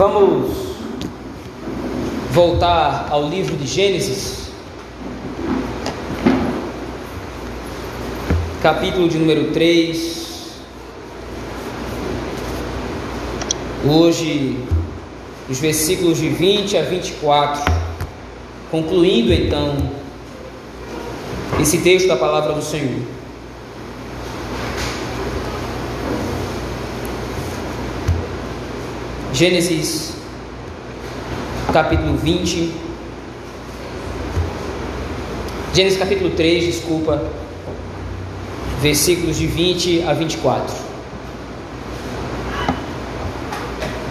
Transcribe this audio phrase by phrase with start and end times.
[0.00, 0.56] Vamos
[2.30, 4.48] voltar ao livro de Gênesis,
[8.62, 10.52] capítulo de número 3.
[13.86, 14.56] Hoje,
[15.50, 17.70] os versículos de 20 a 24,
[18.70, 19.76] concluindo então
[21.60, 23.19] esse texto da palavra do Senhor.
[29.40, 30.12] Gênesis
[31.72, 32.72] capítulo 20.
[35.72, 37.24] Gênesis capítulo 3, desculpa.
[38.82, 40.74] Versículos de 20 a 24.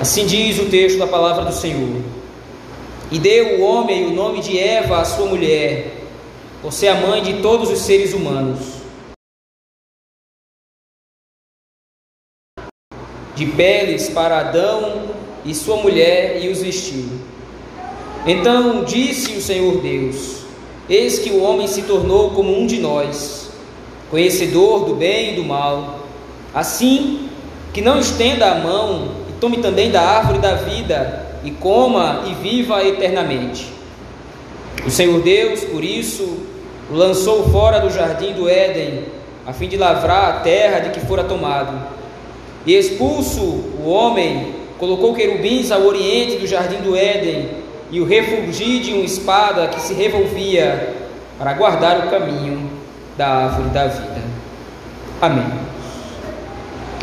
[0.01, 2.01] Assim diz o texto da palavra do Senhor.
[3.11, 6.07] E deu o homem o nome de Eva à sua mulher,
[6.59, 8.78] por ser a mãe de todos os seres humanos.
[13.39, 15.03] De peles para Adão
[15.45, 17.05] e sua mulher e os vestiu.
[18.27, 20.41] Então disse o Senhor Deus:
[20.89, 23.49] Eis que o homem se tornou como um de nós,
[24.11, 25.99] conhecedor do bem e do mal.
[26.53, 27.29] Assim
[27.71, 32.33] que não estenda a mão e tome também da árvore da vida e coma e
[32.33, 33.67] viva eternamente.
[34.85, 36.39] O Senhor Deus, por isso,
[36.91, 39.05] o lançou fora do jardim do Éden,
[39.47, 41.98] a fim de lavrar a terra de que fora tomado.
[42.65, 47.49] E expulso o homem, colocou querubins ao oriente do jardim do Éden
[47.91, 50.95] e o refugi de uma espada que se revolvia
[51.37, 52.69] para guardar o caminho
[53.17, 54.21] da árvore da vida.
[55.21, 55.47] Amém.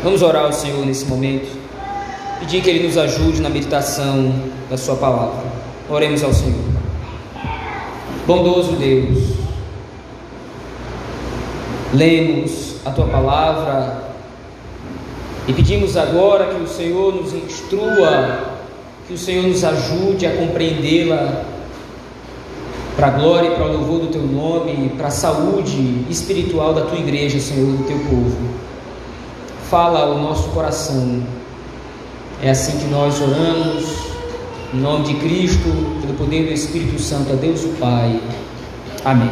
[0.03, 1.49] Vamos orar ao Senhor nesse momento,
[2.39, 4.33] pedir que Ele nos ajude na meditação
[4.69, 5.43] da Sua palavra.
[5.89, 6.65] Oremos ao Senhor.
[8.25, 9.35] Bondoso Deus,
[11.93, 14.06] lemos a Tua palavra
[15.47, 18.57] e pedimos agora que o Senhor nos instrua,
[19.07, 21.45] que o Senhor nos ajude a compreendê-la
[22.97, 26.81] para a glória e para o louvor do teu nome, para a saúde espiritual da
[26.81, 28.37] tua igreja, Senhor, do teu povo.
[29.69, 31.23] Fala ao nosso coração.
[32.41, 33.85] É assim que nós oramos,
[34.73, 35.69] em nome de Cristo,
[36.01, 38.19] pelo poder do Espírito Santo, a Deus o Pai.
[39.05, 39.31] Amém.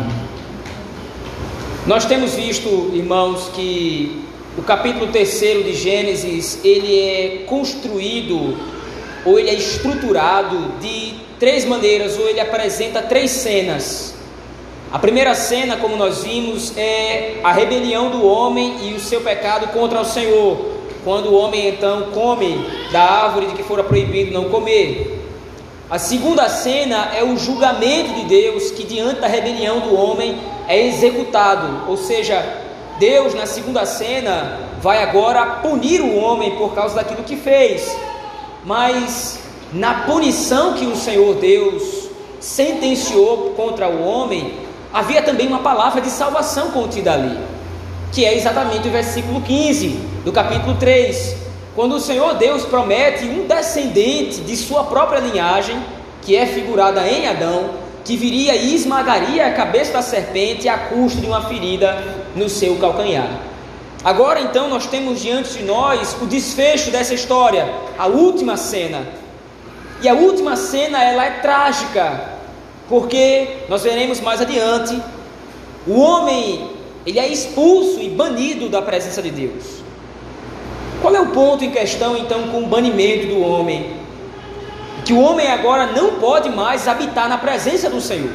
[1.86, 4.25] Nós temos visto, irmãos, que
[4.58, 8.58] o capítulo 3 de Gênesis, ele é construído
[9.26, 14.16] ou ele é estruturado de três maneiras, ou ele apresenta três cenas.
[14.94, 19.68] A primeira cena, como nós vimos, é a rebelião do homem e o seu pecado
[19.74, 20.58] contra o Senhor,
[21.04, 25.22] quando o homem então come da árvore de que fora proibido não comer.
[25.90, 30.38] A segunda cena é o julgamento de Deus que diante da rebelião do homem
[30.68, 32.65] é executado, ou seja,
[33.00, 37.96] Deus, na segunda cena, vai agora punir o homem por causa daquilo que fez,
[38.64, 39.40] mas
[39.74, 44.54] na punição que o Senhor Deus sentenciou contra o homem,
[44.94, 47.38] havia também uma palavra de salvação contida ali,
[48.14, 49.88] que é exatamente o versículo 15
[50.24, 51.36] do capítulo 3,
[51.76, 55.78] quando o Senhor Deus promete um descendente de sua própria linhagem,
[56.22, 57.72] que é figurada em Adão,
[58.06, 62.76] que viria e esmagaria a cabeça da serpente à custa de uma ferida no seu
[62.78, 63.40] calcanhar.
[64.04, 69.02] Agora então nós temos diante de nós o desfecho dessa história, a última cena.
[70.02, 72.32] E a última cena ela é trágica,
[72.88, 75.02] porque nós veremos mais adiante,
[75.88, 76.70] o homem
[77.06, 79.84] ele é expulso e banido da presença de Deus.
[81.02, 84.06] Qual é o ponto em questão então com o banimento do homem?
[85.06, 88.32] que o homem agora não pode mais habitar na presença do Senhor.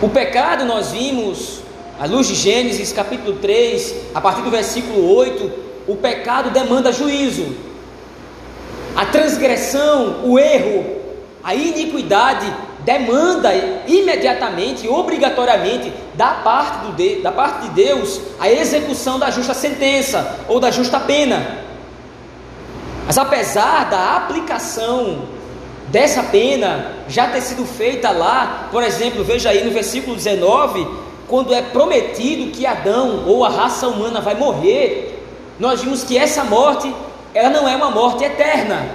[0.00, 1.60] O pecado nós vimos,
[1.98, 5.52] à luz de Gênesis capítulo 3, a partir do versículo 8,
[5.86, 7.54] o pecado demanda juízo.
[8.96, 10.84] A transgressão, o erro,
[11.42, 13.52] a iniquidade demanda
[13.86, 20.60] imediatamente, obrigatoriamente, da parte, do, da parte de Deus, a execução da justa sentença ou
[20.60, 21.64] da justa pena.
[23.06, 25.28] Mas apesar da aplicação
[25.88, 30.86] dessa pena já ter sido feita lá, por exemplo, veja aí no versículo 19,
[31.34, 35.20] quando é prometido que Adão ou a raça humana vai morrer,
[35.58, 36.94] nós vimos que essa morte,
[37.34, 38.86] ela não é uma morte eterna.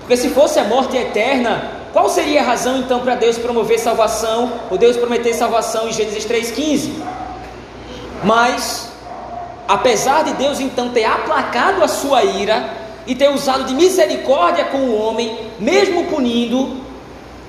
[0.00, 4.54] Porque se fosse a morte eterna, qual seria a razão então para Deus promover salvação,
[4.68, 6.90] ou Deus prometer salvação em Gênesis 3,15?
[8.24, 8.90] Mas,
[9.68, 12.70] apesar de Deus então ter aplacado a sua ira,
[13.06, 16.78] e ter usado de misericórdia com o homem, mesmo punindo,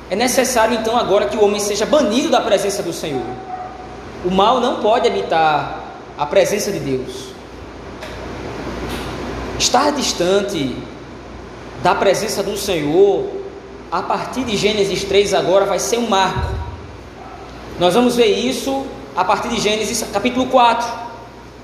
[0.08, 3.26] é necessário então agora que o homem seja banido da presença do Senhor.
[4.28, 5.84] O mal não pode habitar
[6.18, 7.28] a presença de Deus.
[9.58, 10.76] Estar distante
[11.82, 13.26] da presença do Senhor,
[13.90, 16.54] a partir de Gênesis 3 agora vai ser um marco.
[17.80, 18.86] Nós vamos ver isso
[19.16, 20.86] a partir de Gênesis capítulo 4.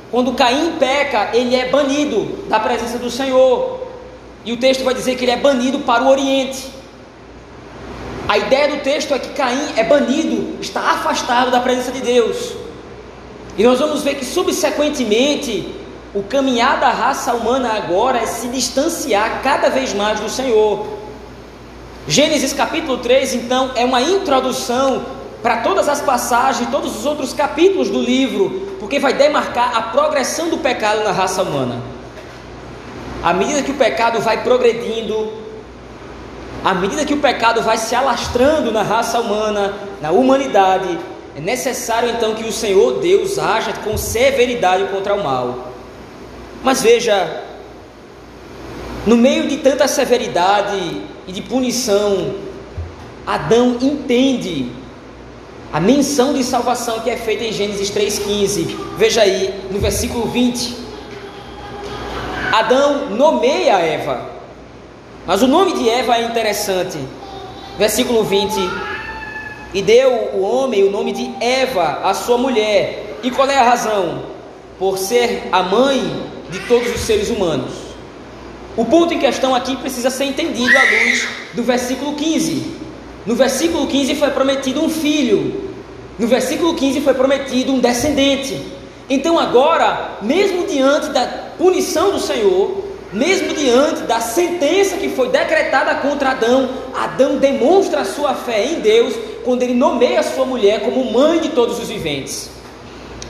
[0.10, 3.88] Quando Caim peca, ele é banido da presença do Senhor.
[4.46, 6.72] E o texto vai dizer que ele é banido para o Oriente.
[8.28, 12.54] A ideia do texto é que Caim é banido, está afastado da presença de Deus.
[13.58, 15.76] E nós vamos ver que subsequentemente
[16.14, 20.88] o caminhar da raça humana agora é se distanciar cada vez mais do Senhor.
[22.08, 25.06] Gênesis capítulo 3, então, é uma introdução
[25.42, 30.50] para todas as passagens, todos os outros capítulos do livro, porque vai demarcar a progressão
[30.50, 31.82] do pecado na raça humana.
[33.22, 35.43] À medida que o pecado vai progredindo,
[36.64, 40.98] à medida que o pecado vai se alastrando na raça humana, na humanidade,
[41.36, 45.74] é necessário então que o Senhor Deus haja com severidade contra o mal.
[46.64, 47.44] Mas veja,
[49.06, 52.36] no meio de tanta severidade e de punição,
[53.26, 54.72] Adão entende
[55.74, 58.78] a menção de salvação que é feita em Gênesis 3,15.
[58.98, 60.78] Veja aí, no versículo 20.
[62.52, 64.33] Adão nomeia Eva.
[65.26, 66.98] Mas o nome de Eva é interessante.
[67.78, 68.54] Versículo 20.
[69.74, 73.20] E deu o homem o nome de Eva, a sua mulher.
[73.24, 74.24] E qual é a razão?
[74.78, 76.02] Por ser a mãe
[76.50, 77.72] de todos os seres humanos.
[78.76, 82.84] O ponto em questão aqui precisa ser entendido à luz do versículo 15.
[83.26, 85.72] No versículo 15 foi prometido um filho.
[86.20, 88.60] No versículo 15 foi prometido um descendente.
[89.10, 91.26] Então agora, mesmo diante da
[91.58, 92.83] punição do Senhor,
[93.14, 98.80] mesmo diante da sentença que foi decretada contra Adão, Adão demonstra a sua fé em
[98.80, 99.14] Deus
[99.44, 102.50] quando ele nomeia sua mulher como mãe de todos os viventes.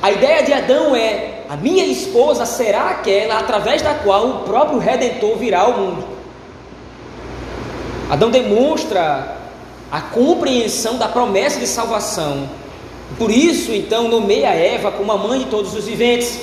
[0.02, 4.80] A ideia de Adão é: a minha esposa será aquela através da qual o próprio
[4.80, 6.04] redentor virá ao mundo.
[8.10, 9.38] Adão demonstra
[9.92, 12.50] a compreensão da promessa de salvação.
[13.18, 16.40] Por isso, então, nomeia Eva como a mãe de todos os viventes.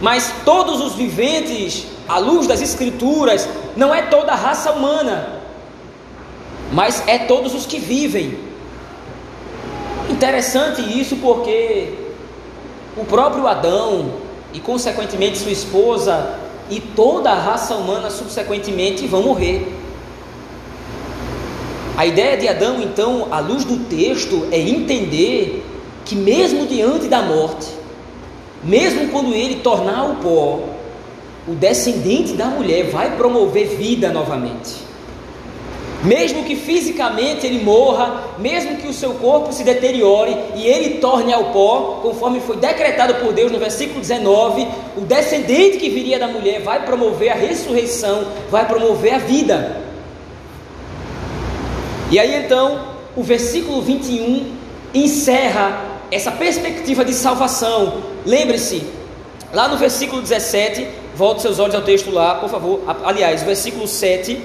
[0.00, 5.40] Mas todos os viventes à luz das Escrituras, não é toda a raça humana,
[6.72, 8.38] mas é todos os que vivem.
[10.10, 11.92] Interessante isso porque
[12.96, 14.10] o próprio Adão
[14.52, 16.34] e, consequentemente, sua esposa
[16.70, 19.74] e toda a raça humana, subsequentemente, vão morrer.
[21.96, 25.64] A ideia de Adão, então, à luz do texto, é entender
[26.04, 27.66] que, mesmo diante da morte,
[28.62, 30.60] mesmo quando ele tornar o pó,
[31.48, 34.88] o descendente da mulher vai promover vida novamente.
[36.04, 41.32] Mesmo que fisicamente ele morra, mesmo que o seu corpo se deteriore e ele torne
[41.32, 46.28] ao pó, conforme foi decretado por Deus no versículo 19, o descendente que viria da
[46.28, 49.80] mulher vai promover a ressurreição, vai promover a vida.
[52.12, 52.80] E aí então,
[53.16, 54.52] o versículo 21
[54.94, 58.02] encerra essa perspectiva de salvação.
[58.24, 58.97] Lembre-se,
[59.52, 60.86] lá no versículo 17,
[61.18, 62.80] Volte seus olhos ao texto lá, por favor.
[63.02, 64.40] Aliás, versículo 7.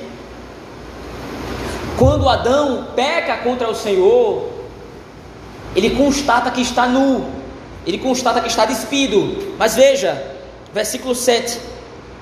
[1.99, 4.49] Quando Adão peca contra o Senhor,
[5.75, 7.27] ele constata que está nu,
[7.85, 9.53] ele constata que está despido.
[9.55, 10.19] Mas veja,
[10.73, 11.59] versículo 7: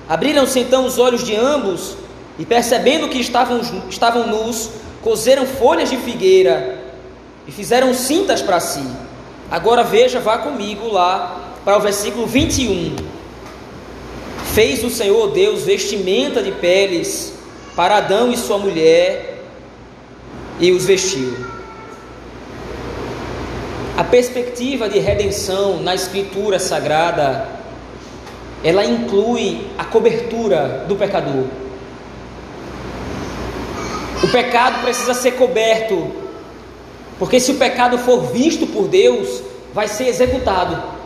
[0.06, 1.96] Abriram-se então os olhos de ambos,
[2.38, 4.68] e percebendo que estavam, estavam nus,
[5.00, 6.78] coseram folhas de figueira
[7.48, 8.86] e fizeram cintas para si.
[9.50, 12.96] Agora veja, vá comigo lá para o versículo 21.
[14.52, 17.34] Fez o Senhor Deus vestimenta de peles
[17.74, 19.42] para Adão e sua mulher
[20.60, 21.34] e os vestiu.
[23.96, 27.48] A perspectiva de redenção na Escritura Sagrada,
[28.64, 31.44] ela inclui a cobertura do pecador.
[34.22, 36.10] O pecado precisa ser coberto,
[37.18, 39.42] porque se o pecado for visto por Deus,
[39.74, 41.01] vai ser executado.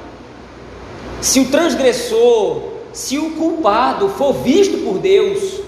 [1.21, 5.61] Se o transgressor se o culpado for visto por Deus,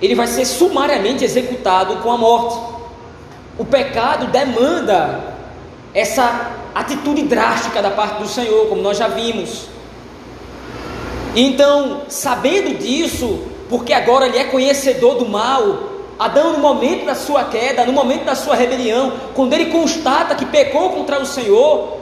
[0.00, 2.58] ele vai ser sumariamente executado com a morte.
[3.58, 5.34] O pecado demanda
[5.92, 9.66] essa atitude drástica da parte do Senhor, como nós já vimos.
[11.36, 17.44] Então, sabendo disso, porque agora ele é conhecedor do mal, Adão, no momento da sua
[17.44, 21.99] queda, no momento da sua rebelião, quando ele constata que pecou contra o Senhor,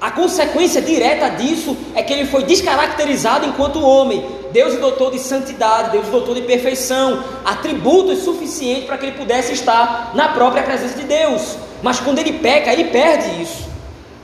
[0.00, 4.24] a consequência direta disso é que ele foi descaracterizado enquanto homem.
[4.52, 9.16] Deus o dotou de santidade, Deus o dotou de perfeição, atributos suficientes para que ele
[9.16, 11.56] pudesse estar na própria presença de Deus.
[11.82, 13.66] Mas quando ele peca, ele perde isso.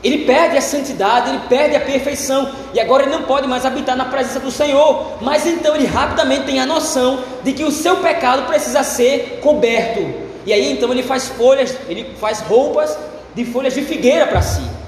[0.04, 3.96] Ele perde a santidade, ele perde a perfeição, e agora ele não pode mais habitar
[3.96, 5.18] na presença do Senhor.
[5.22, 10.04] Mas então ele rapidamente tem a noção de que o seu pecado precisa ser coberto.
[10.44, 12.98] E aí então ele faz folhas, ele faz roupas
[13.34, 14.81] de folhas de figueira para si.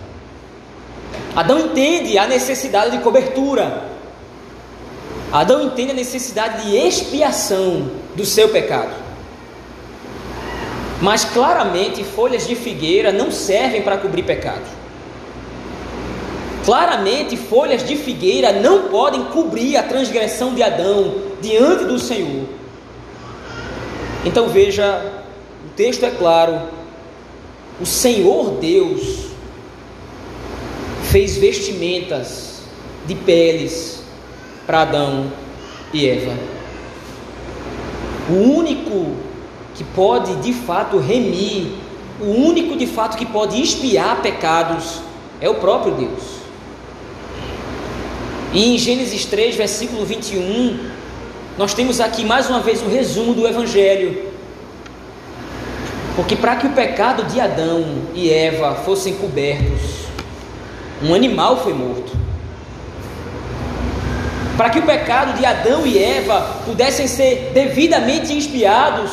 [1.35, 3.89] Adão entende a necessidade de cobertura.
[5.33, 8.93] Adão entende a necessidade de expiação do seu pecado.
[11.03, 14.63] Mas claramente folhas de figueira não servem para cobrir pecado.
[16.65, 22.47] Claramente, folhas de figueira não podem cobrir a transgressão de Adão diante do Senhor.
[24.25, 25.05] Então veja,
[25.67, 26.59] o texto é claro:
[27.79, 29.34] o Senhor Deus
[31.15, 32.63] fez vestimentas
[33.07, 34.03] de peles
[34.67, 35.31] para Adão
[35.93, 36.37] e Eva.
[38.29, 39.15] O único
[39.77, 41.69] que pode de fato remir,
[42.21, 45.03] o único de fato que pode expiar pecados
[45.41, 46.23] é o próprio Deus.
[48.53, 50.81] E em Gênesis 3, versículo 21,
[51.57, 54.33] nós temos aqui mais uma vez o resumo do Evangelho.
[56.17, 60.05] Porque para que o pecado de Adão e Eva fossem cobertos,
[61.05, 62.13] um animal foi morto.
[64.57, 69.11] Para que o pecado de Adão e Eva pudessem ser devidamente expiados,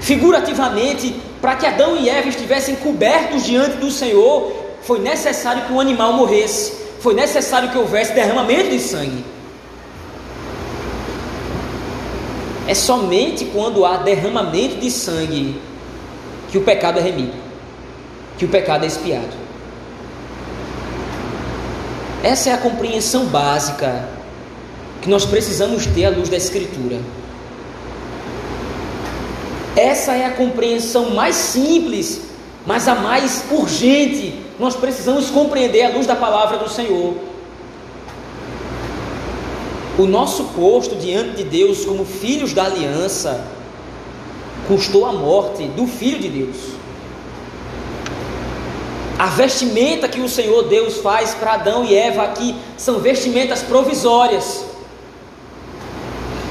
[0.00, 4.52] figurativamente, para que Adão e Eva estivessem cobertos diante do Senhor,
[4.82, 9.24] foi necessário que um animal morresse foi necessário que houvesse derramamento de sangue.
[12.68, 15.60] É somente quando há derramamento de sangue
[16.50, 17.32] que o pecado é remido,
[18.38, 19.39] que o pecado é expiado.
[22.22, 24.06] Essa é a compreensão básica
[25.00, 26.98] que nós precisamos ter à luz da Escritura.
[29.74, 32.20] Essa é a compreensão mais simples,
[32.66, 37.14] mas a mais urgente nós precisamos compreender a luz da palavra do Senhor.
[39.98, 43.42] O nosso posto diante de Deus como filhos da aliança
[44.68, 46.79] custou a morte do Filho de Deus.
[49.20, 54.64] A vestimenta que o Senhor Deus faz para Adão e Eva aqui são vestimentas provisórias.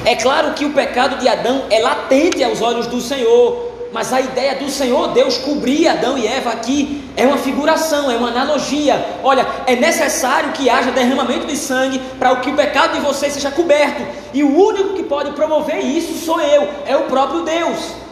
[0.06, 4.22] É claro que o pecado de Adão é latente aos olhos do Senhor, mas a
[4.22, 9.04] ideia do Senhor Deus cobrir Adão e Eva aqui é uma figuração, é uma analogia.
[9.24, 13.50] Olha, é necessário que haja derramamento de sangue para que o pecado de vocês seja
[13.50, 14.04] coberto.
[14.32, 18.09] E o único que pode promover isso sou eu, é o próprio Deus.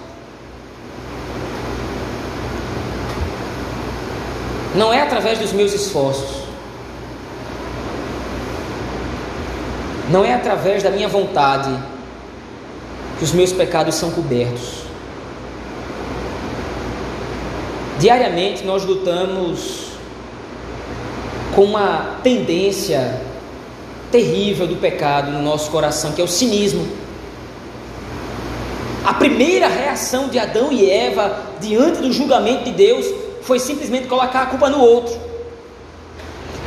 [4.78, 6.44] Não é através dos meus esforços.
[10.12, 11.76] Não é através da minha vontade
[13.18, 14.84] que os meus pecados são cobertos.
[18.00, 19.88] Diariamente nós lutamos
[21.56, 23.20] com uma tendência
[24.12, 26.88] terrível do pecado no nosso coração, que é o cinismo.
[29.04, 34.42] A primeira reação de Adão e Eva diante do julgamento de Deus foi simplesmente colocar
[34.42, 35.18] a culpa no outro.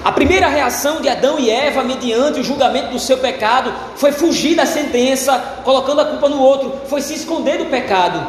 [0.02, 4.56] A primeira reação de Adão e Eva mediante o julgamento do seu pecado foi fugir
[4.56, 8.26] da sentença, colocando a culpa no outro, foi se esconder do pecado.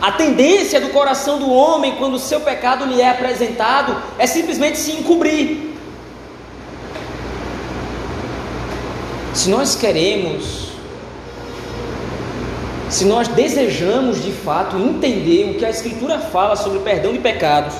[0.00, 4.78] A tendência do coração do homem, quando o seu pecado lhe é apresentado, é simplesmente
[4.78, 5.74] se encobrir.
[9.34, 10.65] Se nós queremos,
[12.88, 17.18] se nós desejamos de fato entender o que a Escritura fala sobre o perdão de
[17.18, 17.74] pecados,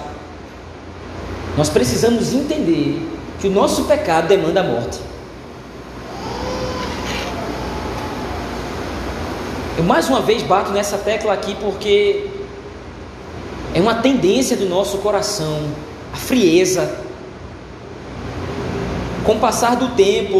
[1.56, 3.00] nós precisamos entender
[3.40, 4.98] que o nosso pecado demanda a morte.
[9.78, 12.30] Eu mais uma vez bato nessa tecla aqui porque
[13.74, 15.68] é uma tendência do nosso coração,
[16.12, 16.98] a frieza.
[19.24, 20.38] Com o passar do tempo,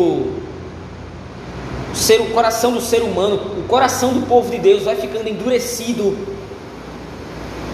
[1.93, 6.17] o, ser, o coração do ser humano, coração do povo de Deus vai ficando endurecido.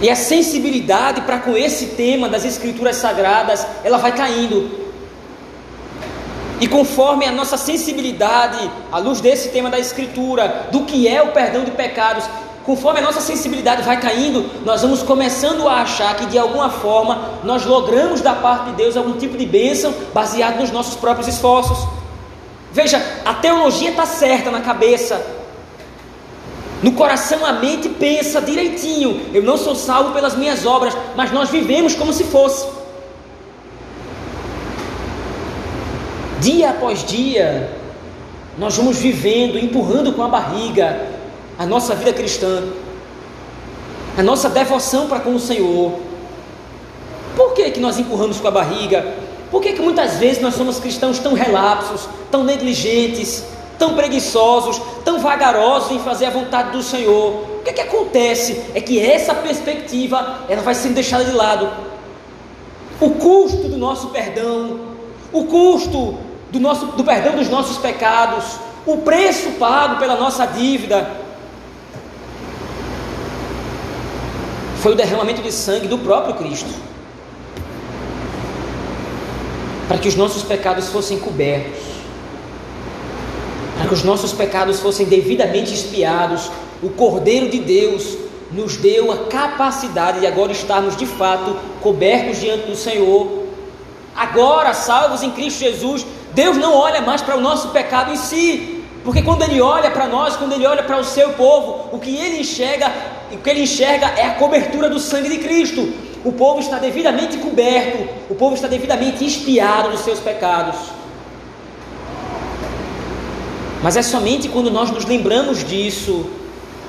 [0.00, 4.82] E a sensibilidade para com esse tema das escrituras sagradas, ela vai caindo.
[6.61, 11.32] E conforme a nossa sensibilidade, à luz desse tema da Escritura, do que é o
[11.32, 12.25] perdão de pecados,
[12.64, 17.40] conforme a nossa sensibilidade vai caindo, nós vamos começando a achar que de alguma forma
[17.42, 21.78] nós logramos da parte de Deus algum tipo de bênção baseado nos nossos próprios esforços.
[22.72, 25.20] Veja, a teologia está certa na cabeça,
[26.82, 29.28] no coração a mente pensa direitinho.
[29.32, 32.66] Eu não sou salvo pelas minhas obras, mas nós vivemos como se fosse.
[36.42, 37.70] dia após dia,
[38.58, 41.06] nós vamos vivendo, empurrando com a barriga
[41.56, 42.64] a nossa vida cristã,
[44.18, 46.00] a nossa devoção para com o Senhor.
[47.36, 49.14] Por que, que nós empurramos com a barriga?
[49.50, 53.44] Por que, que muitas vezes nós somos cristãos tão relapsos, tão negligentes,
[53.79, 57.45] tão preguiçosos, tão vagarosos em fazer a vontade do Senhor?
[57.61, 61.71] O que, que acontece é que essa perspectiva ela vai sendo deixada de lado.
[63.00, 64.81] O custo do nosso perdão,
[65.33, 66.19] o custo
[66.50, 71.11] do, nosso, do perdão dos nossos pecados, o preço pago pela nossa dívida,
[74.81, 76.93] foi o derramamento de sangue do próprio Cristo
[79.93, 81.79] para que os nossos pecados fossem cobertos,
[83.82, 86.48] para que os nossos pecados fossem devidamente expiados.
[86.80, 88.16] O Cordeiro de Deus
[88.52, 93.42] nos deu a capacidade de agora estarmos de fato cobertos diante do Senhor.
[94.14, 98.84] Agora, salvos em Cristo Jesus, Deus não olha mais para o nosso pecado em si,
[99.02, 102.14] porque quando Ele olha para nós, quando Ele olha para o seu povo, o que
[102.16, 102.88] Ele enxerga,
[103.32, 105.92] o que Ele enxerga é a cobertura do sangue de Cristo
[106.24, 110.76] o povo está devidamente coberto, o povo está devidamente espiado dos seus pecados.
[113.82, 116.26] Mas é somente quando nós nos lembramos disso,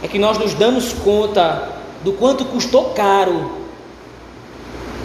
[0.04, 1.70] é que nós nos damos conta
[2.04, 3.52] do quanto custou caro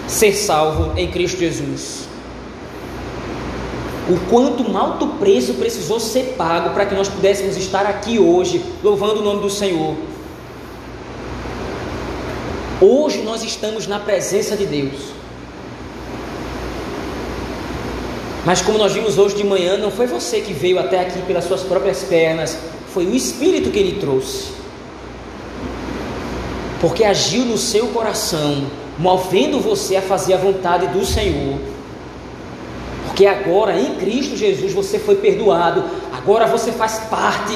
[0.06, 2.06] ser salvo em Cristo Jesus.
[4.08, 8.64] O quanto um alto preço precisou ser pago para que nós pudéssemos estar aqui hoje,
[8.82, 9.96] louvando o nome do Senhor.
[12.80, 15.17] Hoje nós estamos na presença de Deus.
[18.48, 21.44] Mas como nós vimos hoje de manhã, não foi você que veio até aqui pelas
[21.44, 22.56] suas próprias pernas,
[22.94, 24.52] foi o Espírito que lhe trouxe.
[26.80, 28.64] Porque agiu no seu coração,
[28.98, 31.58] movendo você a fazer a vontade do Senhor.
[33.04, 37.52] Porque agora em Cristo Jesus você foi perdoado, agora você faz parte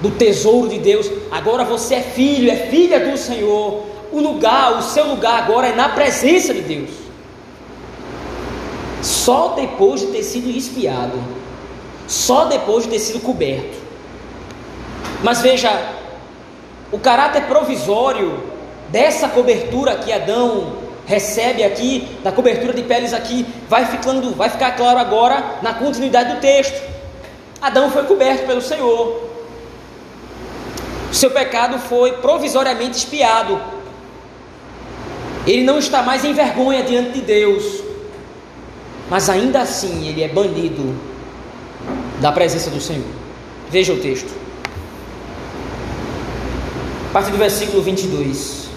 [0.00, 4.82] do tesouro de Deus, agora você é filho, é filha do Senhor, o lugar, o
[4.82, 7.03] seu lugar agora é na presença de Deus.
[9.04, 11.22] Só depois de ter sido espiado,
[12.08, 13.76] só depois de ter sido coberto.
[15.22, 15.70] Mas veja,
[16.90, 18.42] o caráter provisório
[18.88, 24.70] dessa cobertura que Adão recebe aqui, da cobertura de peles aqui, vai ficando, vai ficar
[24.70, 26.82] claro agora na continuidade do texto.
[27.60, 29.20] Adão foi coberto pelo Senhor.
[31.12, 33.60] Seu pecado foi provisoriamente espiado.
[35.46, 37.83] Ele não está mais em vergonha diante de Deus,
[39.10, 40.94] mas ainda assim ele é banido
[42.20, 43.04] da presença do Senhor.
[43.70, 44.32] Veja o texto.
[47.10, 48.68] A partir do versículo 22.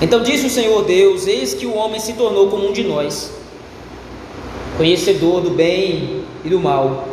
[0.00, 3.32] Então disse o Senhor Deus: Eis que o homem se tornou como um de nós,
[4.76, 7.08] conhecedor do bem e do mal.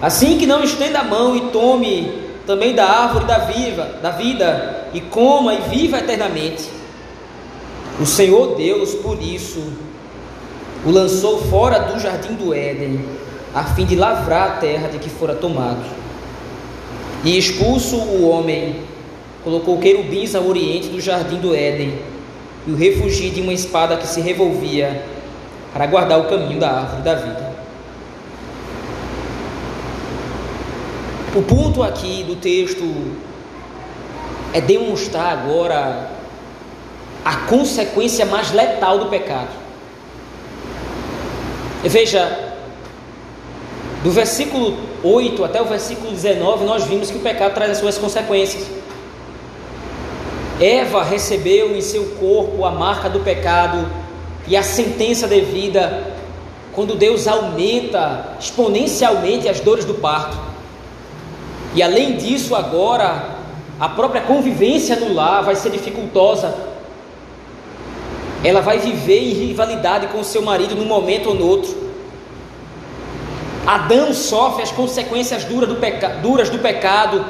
[0.00, 4.88] Assim que não estenda a mão e tome também da árvore da, viva, da vida,
[4.92, 6.68] e coma e viva eternamente.
[8.00, 9.62] O Senhor Deus, por isso,
[10.84, 13.04] o lançou fora do jardim do Éden,
[13.54, 15.84] a fim de lavrar a terra de que fora tomado.
[17.24, 18.76] E expulso o homem,
[19.42, 21.98] colocou querubins ao oriente do jardim do Éden,
[22.66, 25.04] e o refugi de uma espada que se revolvia,
[25.72, 27.54] para guardar o caminho da árvore da vida.
[31.34, 32.84] O ponto aqui do texto
[34.52, 36.10] é demonstrar agora
[37.24, 39.63] a consequência mais letal do pecado.
[41.88, 42.54] Veja,
[44.02, 47.98] do versículo 8 até o versículo 19, nós vimos que o pecado traz as suas
[47.98, 48.66] consequências.
[50.60, 53.86] Eva recebeu em seu corpo a marca do pecado
[54.46, 56.14] e a sentença devida
[56.72, 60.38] quando Deus aumenta exponencialmente as dores do parto.
[61.74, 63.36] E além disso, agora
[63.78, 66.73] a própria convivência no lar vai ser dificultosa.
[68.44, 71.74] Ela vai viver em rivalidade com seu marido num momento ou no outro.
[73.66, 76.10] Adão sofre as consequências duras do, peca...
[76.20, 77.24] duras do pecado.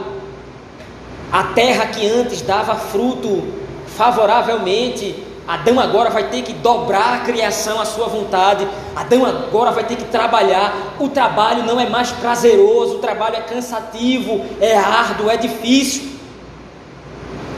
[1.32, 3.44] A terra que antes dava fruto
[3.86, 8.66] favoravelmente Adão agora vai ter que dobrar a criação à sua vontade.
[8.96, 10.94] Adão agora vai ter que trabalhar.
[10.98, 16.14] O trabalho não é mais prazeroso, o trabalho é cansativo, é árduo, é difícil.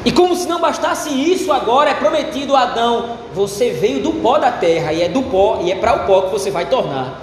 [0.04, 4.38] E como se não bastasse isso, agora é prometido a Adão: você veio do pó
[4.38, 7.20] da terra e é do pó e é para o pó que você vai tornar.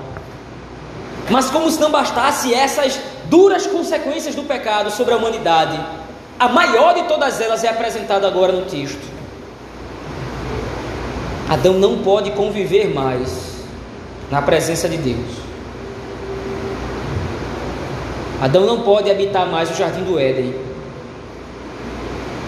[1.28, 5.80] Mas como se não bastasse essas duras consequências do pecado sobre a humanidade,
[6.40, 9.02] a maior de todas elas é apresentada agora no texto.
[11.50, 13.64] Adão não pode conviver mais
[14.30, 15.42] na presença de Deus.
[18.40, 20.54] Adão não pode habitar mais o jardim do Éden.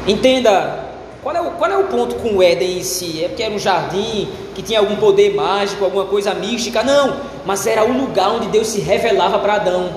[0.07, 0.84] Entenda
[1.25, 3.23] qual é, o, qual é o ponto com o Éden em si?
[3.23, 6.83] É porque era um jardim que tinha algum poder mágico, alguma coisa mística?
[6.83, 9.89] Não, mas era o lugar onde Deus se revelava para Adão.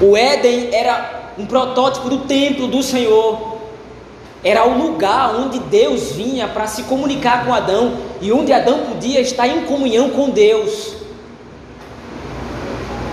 [0.00, 3.58] O Éden era um protótipo do templo do Senhor.
[4.42, 9.20] Era o lugar onde Deus vinha para se comunicar com Adão e onde Adão podia
[9.20, 10.96] estar em comunhão com Deus.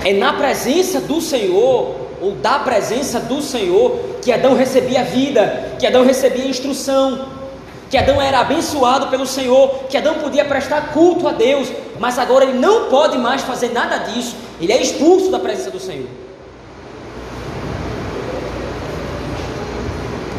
[0.04, 5.88] É na presença do Senhor, ou da presença do Senhor, que Adão recebia vida, que
[5.88, 7.28] Adão recebia instrução,
[7.90, 12.46] que Adão era abençoado pelo Senhor, que Adão podia prestar culto a Deus, mas agora
[12.46, 16.08] ele não pode mais fazer nada disso, ele é expulso da presença do Senhor.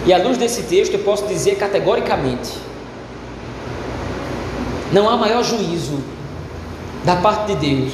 [0.06, 2.50] E à luz desse texto eu posso dizer categoricamente:
[4.92, 6.00] não há maior juízo
[7.04, 7.92] da parte de Deus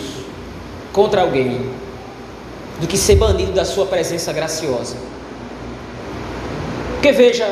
[0.93, 1.69] contra alguém
[2.81, 4.97] do que ser banido da sua presença graciosa.
[6.95, 7.47] Porque veja,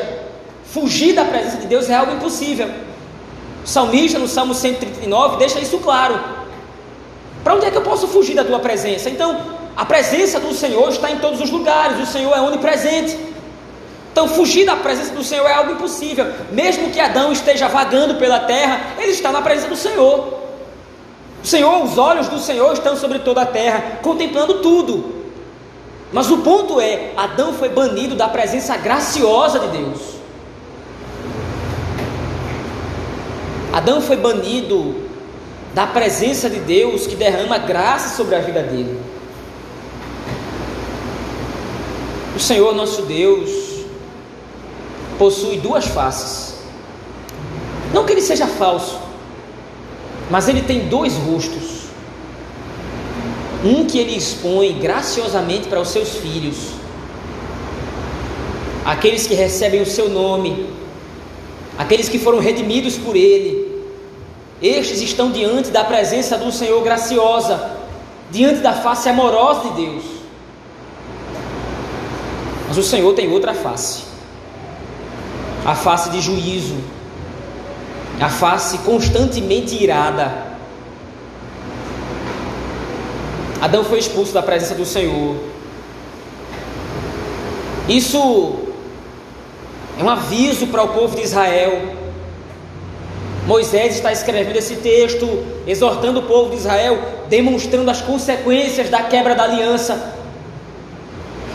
[0.65, 2.69] fugir da presença de Deus é algo impossível.
[3.65, 6.19] O salmista no Salmo 139 deixa isso claro.
[7.43, 9.09] Para onde é que eu posso fugir da tua presença?
[9.09, 9.41] Então,
[9.77, 13.19] a presença do Senhor está em todos os lugares, o Senhor é onipresente.
[14.13, 16.27] Então, fugir da presença do Senhor é algo impossível.
[16.53, 20.44] Mesmo que Adão esteja vagando pela terra, ele está na presença do Senhor.
[21.45, 25.15] O Senhor, os olhos do Senhor estão sobre toda a terra, contemplando tudo.
[26.11, 30.01] Mas o ponto é: Adão foi banido da presença graciosa de Deus.
[33.75, 34.95] Adão foi banido
[35.75, 38.99] da presença de Deus que derrama graça sobre a vida dele.
[42.35, 43.51] O Senhor nosso Deus
[45.19, 46.55] possui duas faces.
[47.93, 49.04] Não que ele seja falso,
[50.31, 51.85] mas ele tem dois rostos.
[53.65, 56.73] Um que ele expõe graciosamente para os seus filhos,
[58.85, 60.69] aqueles que recebem o seu nome,
[61.79, 63.65] aqueles que foram redimidos por ele.
[64.61, 67.79] Estes estão diante da presença do Senhor graciosa,
[68.31, 70.05] diante da face amorosa de Deus.
[72.69, 74.15] Mas o Senhor tem outra face
[75.65, 76.77] a face de juízo,
[78.21, 80.55] a face constantemente irada.
[83.61, 85.37] Adão foi expulso da presença do Senhor.
[87.89, 88.57] Isso
[89.99, 91.95] é um aviso para o povo de Israel.
[93.47, 96.99] Moisés está escrevendo esse texto, exortando o povo de Israel,
[97.29, 100.15] demonstrando as consequências da quebra da aliança.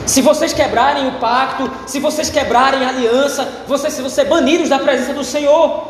[0.05, 4.79] Se vocês quebrarem o pacto, se vocês quebrarem a aliança, vocês vão ser banidos da
[4.79, 5.88] presença do Senhor.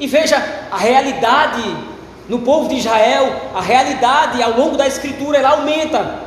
[0.00, 1.62] E veja a realidade
[2.26, 6.20] no povo de Israel, a realidade ao longo da Escritura ela aumenta.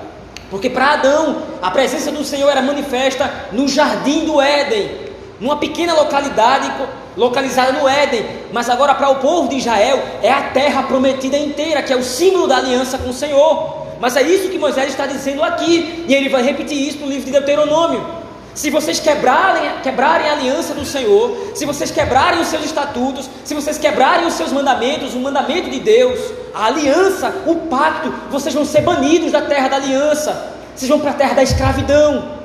[0.52, 4.92] Porque para Adão, a presença do Senhor era manifesta no jardim do Éden,
[5.40, 6.72] numa pequena localidade
[7.18, 11.82] localizada no Éden, mas agora para o povo de Israel é a terra prometida inteira,
[11.82, 13.88] que é o símbolo da aliança com o Senhor.
[14.00, 17.26] Mas é isso que Moisés está dizendo aqui, e ele vai repetir isso no livro
[17.26, 18.23] de Deuteronômio.
[18.56, 23.56] Se vocês quebrarem, quebrarem a aliança do Senhor, se vocês quebrarem os seus estatutos, se
[23.56, 26.20] vocês quebrarem os seus mandamentos, o mandamento de Deus,
[26.54, 31.12] a aliança, o pacto, vocês vão ser banidos da terra da aliança, vocês vão para
[31.12, 32.44] a terra da escravidão.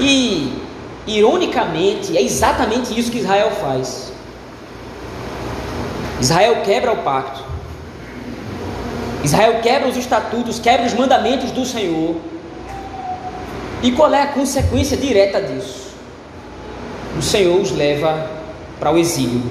[0.00, 0.60] E,
[1.06, 4.12] ironicamente, é exatamente isso que Israel faz.
[6.20, 7.51] Israel quebra o pacto.
[9.24, 12.16] Israel quebra os estatutos, quebra os mandamentos do Senhor.
[13.82, 15.92] E qual é a consequência direta disso?
[17.18, 18.30] O Senhor os leva
[18.78, 19.42] para o exílio.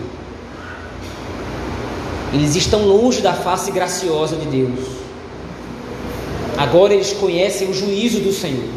[2.33, 5.01] Eles estão longe da face graciosa de Deus.
[6.57, 8.69] Agora eles conhecem o juízo do Senhor.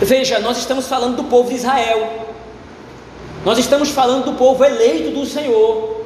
[0.00, 2.26] Veja, nós estamos falando do povo de Israel.
[3.44, 6.05] Nós estamos falando do povo eleito do Senhor,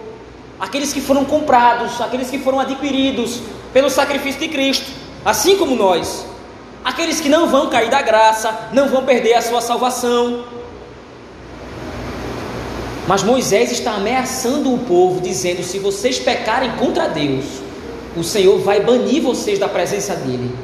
[0.61, 3.41] aqueles que foram comprados, aqueles que foram adquiridos
[3.73, 4.91] pelo sacrifício de Cristo,
[5.25, 6.27] assim como nós.
[6.85, 10.45] Aqueles que não vão cair da graça, não vão perder a sua salvação.
[13.07, 17.45] Mas Moisés está ameaçando o povo, dizendo: se vocês pecarem contra Deus,
[18.17, 20.55] o Senhor vai banir vocês da presença dele.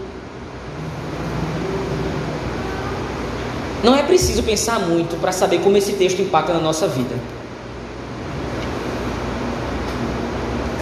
[3.82, 7.14] Não é preciso pensar muito para saber como esse texto impacta na nossa vida.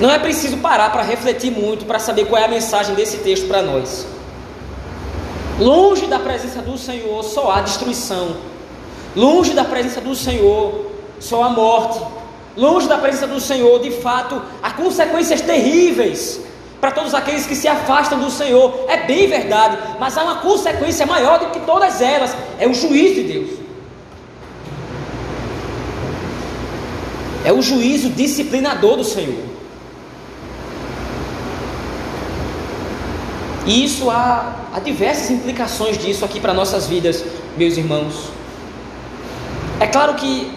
[0.01, 3.47] Não é preciso parar para refletir muito para saber qual é a mensagem desse texto
[3.47, 4.07] para nós.
[5.59, 8.37] Longe da presença do Senhor só há destruição.
[9.15, 10.87] Longe da presença do Senhor
[11.21, 12.01] só há morte.
[12.57, 16.41] Longe da presença do Senhor, de fato, há consequências terríveis
[16.81, 18.87] para todos aqueles que se afastam do Senhor.
[18.89, 23.15] É bem verdade, mas há uma consequência maior do que todas elas: é o juízo
[23.15, 23.51] de Deus.
[27.45, 29.54] É o juízo disciplinador do Senhor.
[33.67, 37.25] E isso há, há diversas implicações disso aqui para nossas vidas,
[37.57, 38.29] meus irmãos.
[39.81, 40.53] É claro que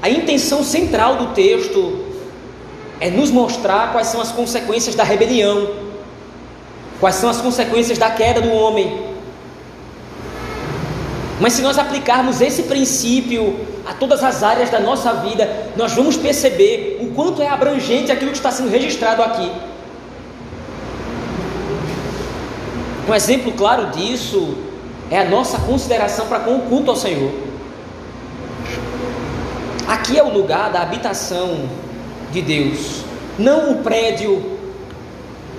[0.00, 2.06] a intenção central do texto
[3.00, 5.70] é nos mostrar quais são as consequências da rebelião,
[7.00, 9.12] quais são as consequências da queda do homem.
[11.40, 16.16] Mas se nós aplicarmos esse princípio a todas as áreas da nossa vida, nós vamos
[16.16, 19.50] perceber o quanto é abrangente aquilo que está sendo registrado aqui.
[23.08, 24.54] Um exemplo claro disso
[25.10, 27.32] é a nossa consideração para com o culto ao Senhor.
[29.88, 31.68] Aqui é o lugar da habitação
[32.30, 33.02] de Deus,
[33.36, 34.58] não o prédio,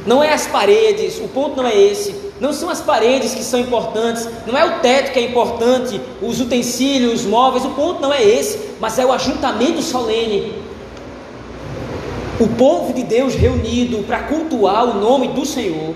[0.05, 3.59] não é as paredes, o ponto não é esse, não são as paredes que são
[3.59, 8.13] importantes, não é o teto que é importante, os utensílios, os móveis, o ponto não
[8.13, 10.53] é esse, mas é o ajuntamento solene.
[12.39, 15.93] O povo de Deus reunido para cultuar o nome do Senhor.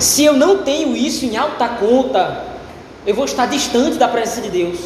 [0.00, 2.44] Se eu não tenho isso em alta conta,
[3.06, 4.78] eu vou estar distante da presença de Deus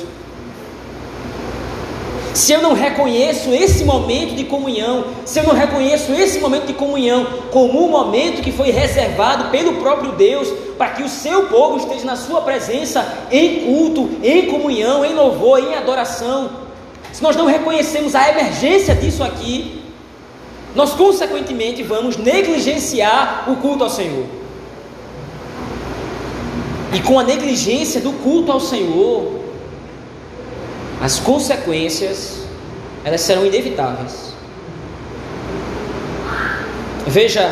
[2.35, 6.73] se eu não reconheço esse momento de comunhão, se eu não reconheço esse momento de
[6.73, 11.77] comunhão como um momento que foi reservado pelo próprio Deus para que o seu povo
[11.77, 16.51] esteja na sua presença em culto, em comunhão, em louvor, em adoração,
[17.13, 19.81] se nós não reconhecemos a emergência disso aqui,
[20.75, 24.44] nós consequentemente vamos negligenciar o culto ao Senhor.
[26.95, 29.41] E com a negligência do culto ao Senhor,
[31.03, 32.45] as consequências
[33.05, 34.33] elas serão inevitáveis.
[37.07, 37.51] Veja,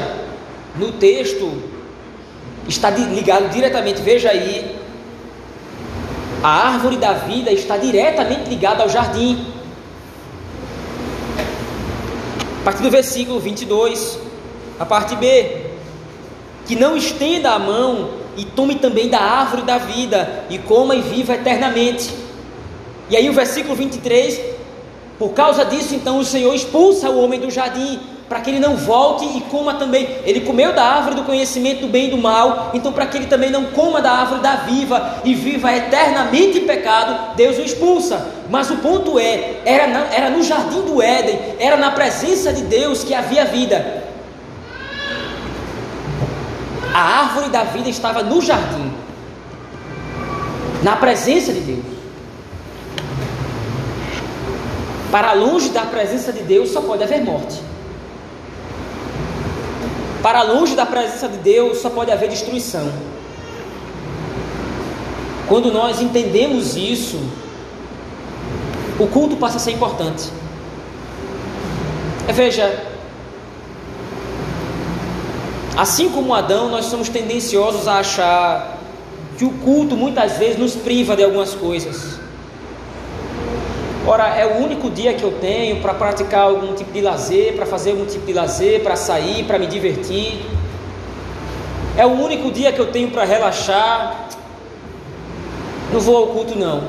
[0.76, 1.52] no texto
[2.68, 4.76] está ligado diretamente, veja aí,
[6.42, 9.44] a árvore da vida está diretamente ligada ao jardim.
[12.60, 14.18] A partir do versículo 22,
[14.78, 15.66] a parte B,
[16.64, 21.02] que não estenda a mão e tome também da árvore da vida e coma e
[21.02, 22.10] viva eternamente.
[23.10, 24.40] E aí o versículo 23,
[25.18, 28.76] por causa disso, então o Senhor expulsa o homem do jardim, para que ele não
[28.76, 30.08] volte e coma também.
[30.24, 33.26] Ele comeu da árvore do conhecimento do bem e do mal, então para que ele
[33.26, 38.26] também não coma da árvore da viva e viva eternamente em pecado, Deus o expulsa.
[38.48, 42.62] Mas o ponto é, era, na, era no jardim do Éden, era na presença de
[42.62, 44.01] Deus que havia vida.
[46.94, 48.92] A árvore da vida estava no jardim,
[50.82, 51.84] na presença de Deus.
[55.10, 57.60] Para longe da presença de Deus só pode haver morte.
[60.22, 62.90] Para longe da presença de Deus só pode haver destruição.
[65.48, 67.18] Quando nós entendemos isso,
[68.98, 70.30] o culto passa a ser importante.
[72.32, 72.91] Veja,
[75.76, 78.78] assim como Adão, nós somos tendenciosos a achar
[79.38, 82.20] que o culto muitas vezes nos priva de algumas coisas.
[84.06, 87.64] Ora, é o único dia que eu tenho para praticar algum tipo de lazer, para
[87.64, 90.44] fazer algum tipo de lazer, para sair, para me divertir.
[91.96, 94.28] É o único dia que eu tenho para relaxar.
[95.92, 96.82] Não vou ao culto, não.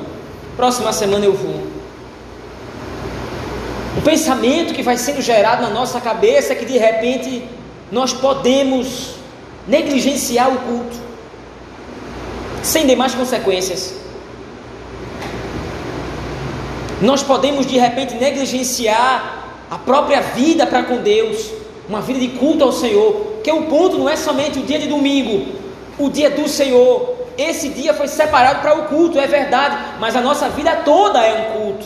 [0.57, 1.61] Próxima semana eu vou.
[3.97, 7.47] O pensamento que vai sendo gerado na nossa cabeça é que de repente
[7.93, 9.11] nós podemos
[9.67, 10.97] negligenciar o culto,
[12.63, 13.93] sem demais consequências.
[16.99, 21.51] Nós podemos de repente negligenciar a própria vida para com Deus,
[21.87, 24.87] uma vida de culto ao Senhor, que o ponto não é somente o dia de
[24.87, 25.53] domingo,
[25.99, 27.13] o dia do Senhor.
[27.37, 31.33] Esse dia foi separado para o culto, é verdade, mas a nossa vida toda é
[31.33, 31.85] um culto.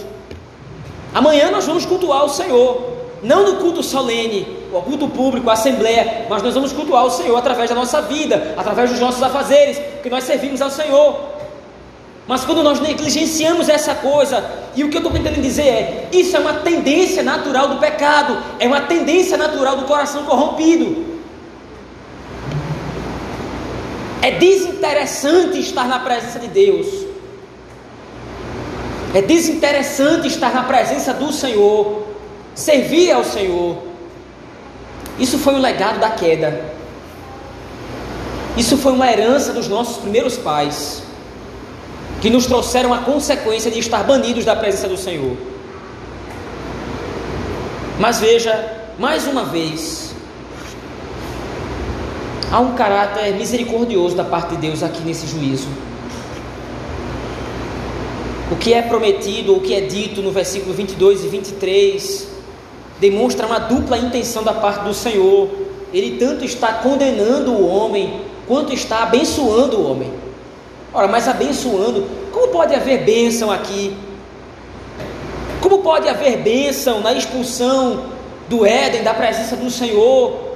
[1.13, 6.25] Amanhã nós vamos cultuar o Senhor, não no culto solene, o culto público, a assembleia,
[6.29, 10.09] mas nós vamos cultuar o Senhor através da nossa vida, através dos nossos afazeres, porque
[10.09, 11.37] nós servimos ao Senhor.
[12.27, 14.43] Mas quando nós negligenciamos essa coisa,
[14.75, 18.37] e o que eu estou tentando dizer é: isso é uma tendência natural do pecado,
[18.59, 21.17] é uma tendência natural do coração corrompido.
[24.21, 26.87] É desinteressante estar na presença de Deus,
[29.13, 32.07] é desinteressante estar na presença do Senhor,
[32.53, 33.87] servir ao Senhor.
[35.19, 36.73] Isso foi um legado da queda,
[38.55, 41.03] isso foi uma herança dos nossos primeiros pais
[42.21, 45.37] que nos trouxeram a consequência de estar banidos da presença do Senhor.
[47.99, 50.07] Mas veja, mais uma vez,
[52.49, 55.67] Há um caráter misericordioso da parte de Deus aqui nesse juízo.
[58.49, 62.27] O que é prometido, o que é dito no versículo 22 e 23,
[62.99, 65.49] demonstra uma dupla intenção da parte do Senhor.
[65.93, 70.11] Ele tanto está condenando o homem, quanto está abençoando o homem.
[70.93, 73.95] Ora, mas abençoando, como pode haver bênção aqui?
[75.61, 78.05] Como pode haver bênção na expulsão
[78.49, 80.47] do Éden, da presença do Senhor?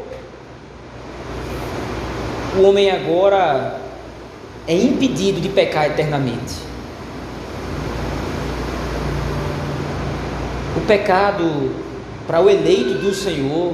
[2.57, 3.79] O homem agora
[4.67, 6.55] é impedido de pecar eternamente.
[10.75, 11.71] O pecado
[12.31, 13.73] para o eleito do Senhor,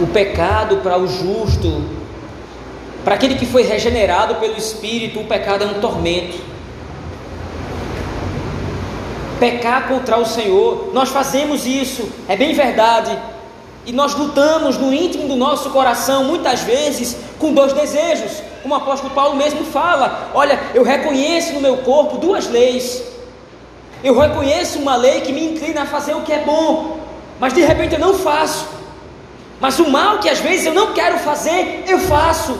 [0.00, 1.84] o pecado para o justo,
[3.04, 6.36] para aquele que foi regenerado pelo Espírito, o pecado é um tormento.
[9.38, 13.16] Pecar contra o Senhor, nós fazemos isso, é bem verdade,
[13.86, 18.78] e nós lutamos no íntimo do nosso coração, muitas vezes, com dois desejos, como o
[18.78, 23.16] apóstolo Paulo mesmo fala: olha, eu reconheço no meu corpo duas leis
[24.02, 27.00] eu reconheço uma lei que me inclina a fazer o que é bom,
[27.40, 28.68] mas de repente eu não faço.
[29.60, 32.58] Mas o mal que às vezes eu não quero fazer, eu faço.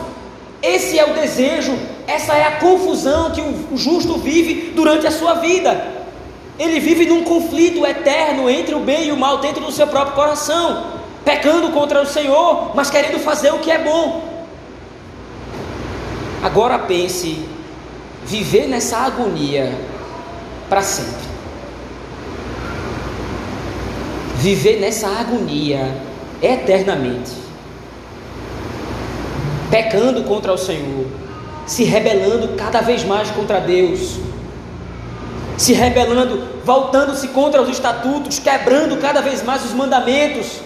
[0.60, 5.34] Esse é o desejo, essa é a confusão que o justo vive durante a sua
[5.34, 5.98] vida.
[6.58, 10.16] Ele vive num conflito eterno entre o bem e o mal dentro do seu próprio
[10.16, 14.26] coração, pecando contra o Senhor, mas querendo fazer o que é bom.
[16.42, 17.44] Agora pense,
[18.24, 19.72] viver nessa agonia
[20.68, 21.27] para sempre.
[24.38, 25.94] Viver nessa agonia
[26.40, 27.32] eternamente,
[29.68, 31.06] pecando contra o Senhor,
[31.66, 34.16] se rebelando cada vez mais contra Deus,
[35.56, 40.60] se rebelando, voltando-se contra os estatutos, quebrando cada vez mais os mandamentos.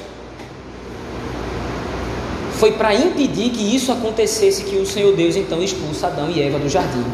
[2.58, 6.58] Foi para impedir que isso acontecesse que o Senhor Deus então expulsa Adão e Eva
[6.58, 7.04] do jardim.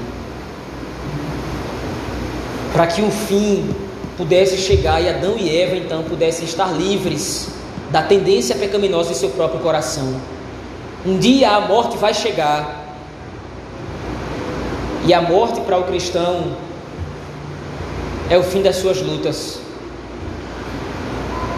[2.73, 3.88] Para que o fim
[4.19, 7.51] pudesse chegar e Adão e Eva então pudessem estar livres
[7.89, 10.21] da tendência pecaminosa em seu próprio coração.
[11.07, 12.87] Um dia a morte vai chegar.
[15.07, 16.57] E a morte para o cristão
[18.29, 19.61] é o fim das suas lutas,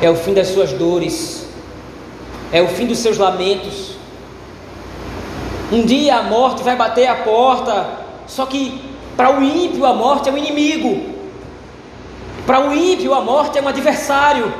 [0.01, 1.47] é o fim das suas dores,
[2.53, 3.97] é o fim dos seus lamentos.
[5.73, 7.89] Um dia a morte vai bater a porta,
[8.27, 8.81] só que
[9.17, 11.10] para o ímpio a morte é o inimigo.
[12.51, 14.53] Para o ímpio, a morte é um adversário,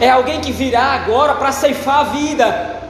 [0.00, 2.80] é alguém que virá agora para ceifar a vida,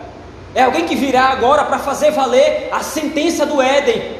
[0.54, 4.16] é alguém que virá agora para fazer valer a sentença do Éden.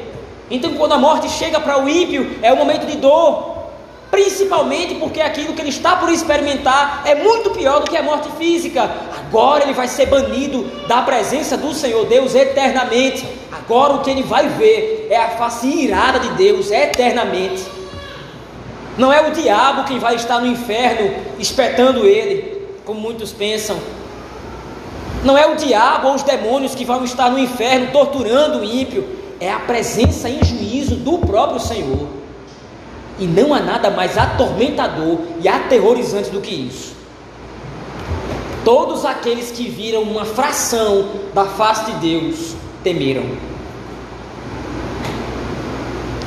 [0.51, 3.71] Então, quando a morte chega para o ímpio, é um momento de dor,
[4.11, 8.29] principalmente porque aquilo que ele está por experimentar é muito pior do que a morte
[8.37, 8.91] física.
[9.17, 13.27] Agora ele vai ser banido da presença do Senhor Deus eternamente.
[13.51, 17.80] Agora o que ele vai ver é a face irada de Deus eternamente.
[19.01, 23.75] Não é o diabo quem vai estar no inferno espetando ele, como muitos pensam.
[25.23, 29.03] Não é o diabo ou os demônios que vão estar no inferno torturando o ímpio.
[29.39, 32.09] É a presença em juízo do próprio Senhor.
[33.17, 36.93] E não há nada mais atormentador e aterrorizante do que isso.
[38.63, 43.23] Todos aqueles que viram uma fração da face de Deus temeram.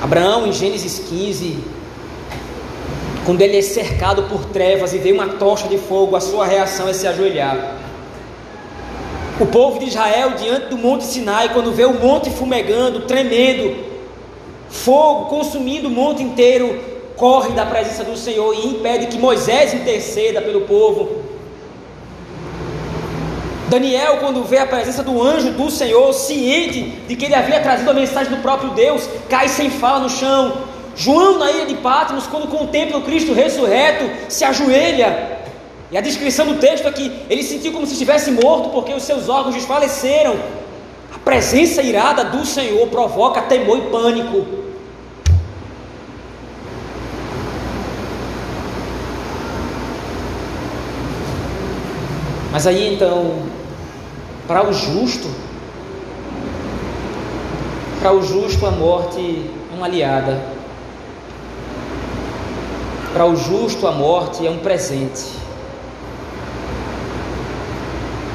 [0.02, 1.83] Abraão, em Gênesis 15,
[3.24, 6.88] quando ele é cercado por trevas e vê uma tocha de fogo, a sua reação
[6.88, 7.76] é se ajoelhar.
[9.40, 13.76] O povo de Israel, diante do Monte Sinai, quando vê o monte fumegando, tremendo,
[14.68, 16.78] fogo consumindo o monte inteiro,
[17.16, 21.22] corre da presença do Senhor e impede que Moisés interceda pelo povo.
[23.68, 27.90] Daniel, quando vê a presença do anjo do Senhor, ciente de que ele havia trazido
[27.90, 30.52] a mensagem do próprio Deus, cai sem fala no chão,
[30.96, 35.38] João, na ilha de Patmos, quando contempla o Cristo ressurreto, se ajoelha.
[35.90, 39.02] E a descrição do texto é que ele sentiu como se estivesse morto, porque os
[39.02, 40.36] seus órgãos desfaleceram.
[41.14, 44.64] A presença irada do Senhor provoca temor e pânico.
[52.52, 53.42] Mas aí então,
[54.46, 55.28] para o justo,
[57.98, 59.18] para o justo a morte
[59.72, 60.53] é uma aliada.
[63.14, 65.22] Para o justo, a morte é um presente.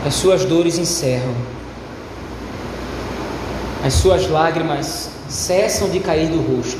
[0.07, 1.35] As suas dores encerram.
[3.85, 6.79] As suas lágrimas cessam de cair do rosto.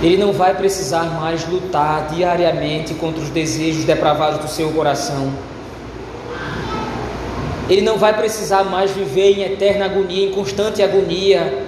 [0.00, 5.32] Ele não vai precisar mais lutar diariamente contra os desejos depravados do seu coração.
[7.68, 11.66] ele não vai precisar mais viver em eterna agonia, em constante agonia,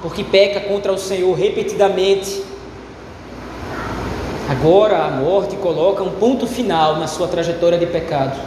[0.00, 2.53] porque peca contra o Senhor repetidamente.
[4.48, 8.38] Agora a morte coloca um ponto final na sua trajetória de pecado.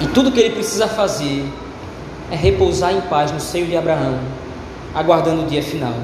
[0.00, 1.50] E tudo que ele precisa fazer
[2.30, 4.18] é repousar em paz no seio de Abraão,
[4.94, 5.94] aguardando o dia final.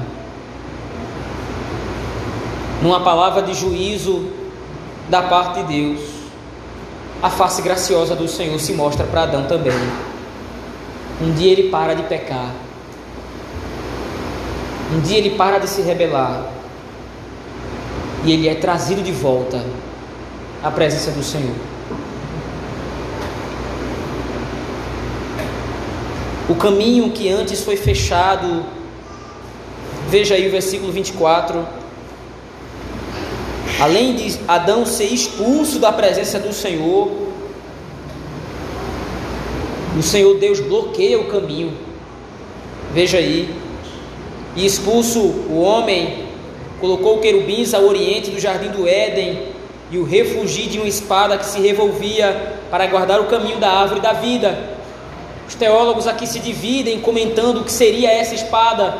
[2.81, 4.29] Numa palavra de juízo
[5.07, 5.99] da parte de Deus,
[7.21, 9.77] a face graciosa do Senhor se mostra para Adão também.
[11.21, 12.49] Um dia ele para de pecar.
[14.91, 16.60] Um dia ele para de se rebelar.
[18.23, 19.63] E ele é trazido de volta
[20.63, 21.55] à presença do Senhor.
[26.49, 28.65] O caminho que antes foi fechado,
[30.09, 31.65] veja aí o versículo 24.
[33.79, 37.09] Além de Adão ser expulso da presença do Senhor,
[39.97, 41.73] o Senhor Deus bloqueia o caminho.
[42.93, 43.53] Veja aí.
[44.55, 46.20] E expulso o homem,
[46.81, 49.43] colocou querubins ao oriente do jardim do Éden
[49.91, 54.01] e o refugi de uma espada que se revolvia para guardar o caminho da árvore
[54.01, 54.57] da vida.
[55.47, 58.97] Os teólogos aqui se dividem comentando o que seria essa espada.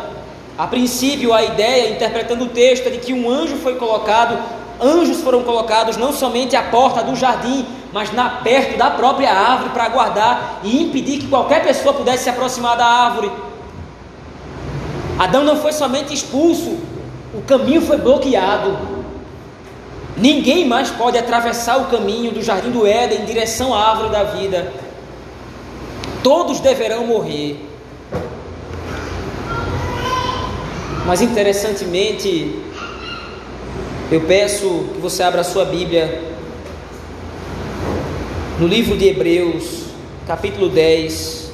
[0.58, 4.38] A princípio, a ideia, interpretando o texto, é de que um anjo foi colocado,
[4.80, 9.72] anjos foram colocados não somente à porta do jardim, mas na perto da própria árvore
[9.72, 13.32] para guardar e impedir que qualquer pessoa pudesse se aproximar da árvore.
[15.18, 16.78] Adão não foi somente expulso,
[17.34, 18.78] o caminho foi bloqueado.
[20.18, 24.24] Ninguém mais pode atravessar o caminho do jardim do Éden em direção à árvore da
[24.24, 24.72] vida
[26.24, 27.58] todos deverão morrer.
[31.06, 32.60] Mas interessantemente,
[34.12, 36.32] eu peço que você abra a sua Bíblia
[38.60, 39.86] no livro de Hebreus,
[40.28, 41.52] capítulo 10.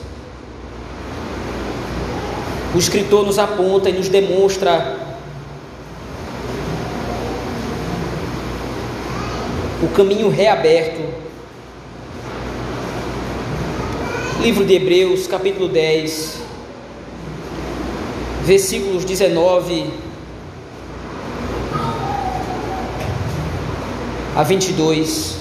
[2.76, 4.97] O escritor nos aponta e nos demonstra
[9.88, 11.02] o caminho reaberto.
[14.42, 16.42] Livro de Hebreus, capítulo 10,
[18.44, 19.90] versículos 19
[24.36, 25.38] a 22.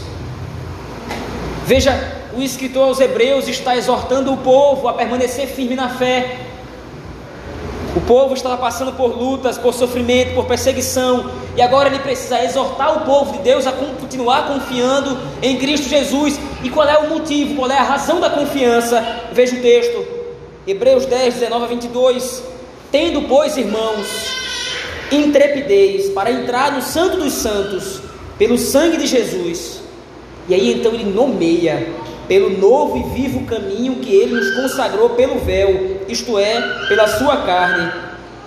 [1.67, 6.39] Veja, o escritor aos Hebreus está exortando o povo a permanecer firme na fé,
[7.97, 12.99] o povo estava passando por lutas, por sofrimento, por perseguição, e agora ele precisa exortar
[12.99, 16.39] o povo de Deus a continuar confiando em Cristo Jesus.
[16.63, 19.03] E qual é o motivo, qual é a razão da confiança?
[19.33, 20.05] Veja o texto,
[20.67, 22.43] Hebreus 10, 19 a 22.
[22.93, 24.07] Tendo, pois, irmãos,
[25.11, 28.03] intrepidez para entrar no Santo dos Santos,
[28.39, 29.81] pelo sangue de Jesus.
[30.49, 31.89] E aí então ele nomeia
[32.29, 37.39] pelo novo e vivo caminho que ele nos consagrou pelo véu, isto é, pela sua
[37.39, 37.91] carne,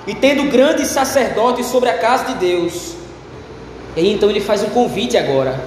[0.06, 2.99] e tendo grandes sacerdotes sobre a casa de Deus.
[4.00, 5.60] E então ele faz um convite agora.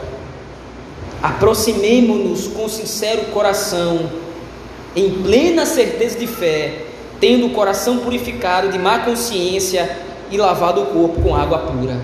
[1.22, 4.10] Aproximemo-nos com sincero coração,
[4.96, 6.86] em plena certeza de fé,
[7.20, 9.98] tendo o coração purificado de má consciência
[10.30, 11.96] e lavado o corpo com água pura.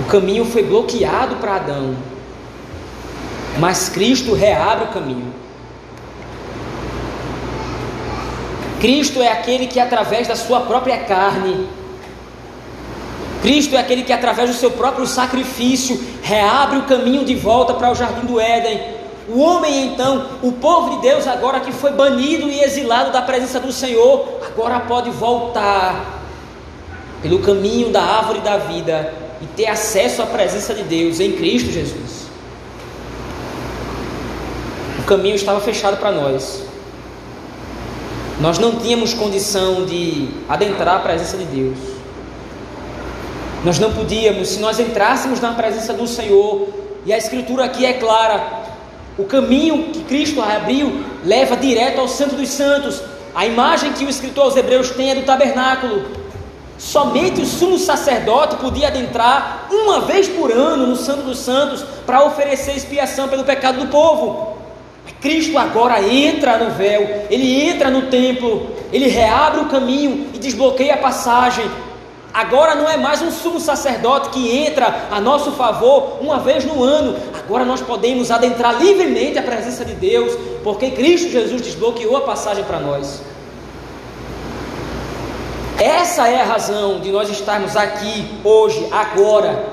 [0.00, 1.94] O caminho foi bloqueado para Adão
[3.58, 5.32] mas Cristo reabre o caminho.
[8.80, 11.66] Cristo é aquele que, através da sua própria carne,
[13.46, 17.92] Cristo é aquele que, através do seu próprio sacrifício, reabre o caminho de volta para
[17.92, 18.80] o jardim do Éden.
[19.28, 23.60] O homem, então, o povo de Deus, agora que foi banido e exilado da presença
[23.60, 26.22] do Senhor, agora pode voltar
[27.22, 31.70] pelo caminho da árvore da vida e ter acesso à presença de Deus em Cristo
[31.70, 32.26] Jesus
[35.06, 36.62] caminho estava fechado para nós.
[38.40, 41.95] Nós não tínhamos condição de adentrar a presença de Deus.
[43.66, 46.68] Nós não podíamos, se nós entrássemos na presença do Senhor,
[47.04, 48.62] e a Escritura aqui é clara,
[49.18, 53.02] o caminho que Cristo abriu leva direto ao Santo dos Santos.
[53.34, 56.04] A imagem que o escritor aos Hebreus tem é do tabernáculo.
[56.78, 62.22] Somente o sumo sacerdote podia adentrar uma vez por ano no Santo dos Santos para
[62.22, 64.58] oferecer expiação pelo pecado do povo.
[65.20, 70.94] Cristo agora entra no véu, ele entra no templo, ele reabre o caminho e desbloqueia
[70.94, 71.68] a passagem.
[72.36, 76.84] Agora não é mais um sumo sacerdote que entra a nosso favor uma vez no
[76.84, 77.16] ano.
[77.32, 82.62] Agora nós podemos adentrar livremente a presença de Deus, porque Cristo Jesus desbloqueou a passagem
[82.64, 83.22] para nós.
[85.78, 89.64] Essa é a razão de nós estarmos aqui hoje, agora.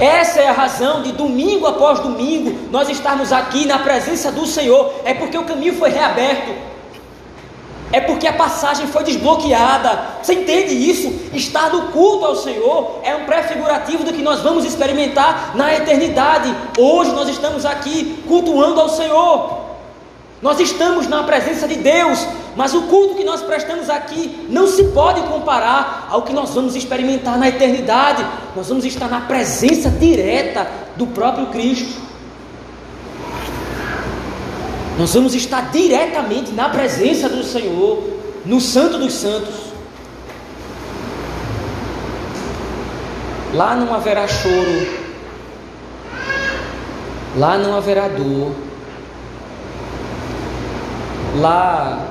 [0.00, 4.92] Essa é a razão de domingo após domingo nós estarmos aqui na presença do Senhor.
[5.04, 6.71] É porque o caminho foi reaberto.
[7.92, 10.16] É porque a passagem foi desbloqueada.
[10.22, 11.12] Você entende isso?
[11.34, 16.52] Estar no culto ao Senhor é um pré-figurativo do que nós vamos experimentar na eternidade.
[16.78, 19.60] Hoje nós estamos aqui cultuando ao Senhor.
[20.40, 22.26] Nós estamos na presença de Deus,
[22.56, 26.74] mas o culto que nós prestamos aqui não se pode comparar ao que nós vamos
[26.74, 28.26] experimentar na eternidade.
[28.56, 30.66] Nós vamos estar na presença direta
[30.96, 32.11] do próprio Cristo.
[34.98, 38.02] Nós vamos estar diretamente na presença do Senhor,
[38.44, 39.72] no Santo dos Santos.
[43.54, 44.86] Lá não haverá choro,
[47.36, 48.52] lá não haverá dor
[51.40, 52.08] Lá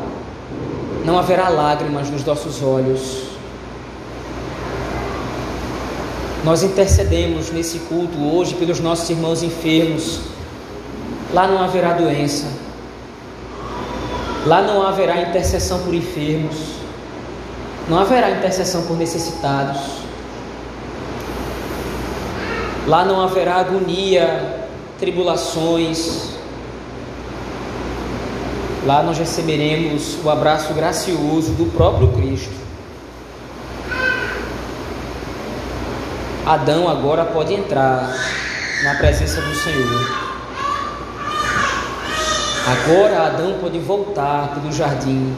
[1.05, 3.23] não haverá lágrimas nos nossos olhos.
[6.43, 10.21] Nós intercedemos nesse culto hoje pelos nossos irmãos enfermos.
[11.31, 12.47] Lá não haverá doença.
[14.45, 16.57] Lá não haverá intercessão por enfermos.
[17.87, 19.79] Não haverá intercessão por necessitados.
[22.87, 24.65] Lá não haverá agonia,
[24.99, 26.31] tribulações,
[28.83, 32.59] Lá nós receberemos o abraço gracioso do próprio Cristo.
[36.43, 38.11] Adão agora pode entrar
[38.83, 40.30] na presença do Senhor.
[42.65, 45.33] Agora Adão pode voltar pelo jardim.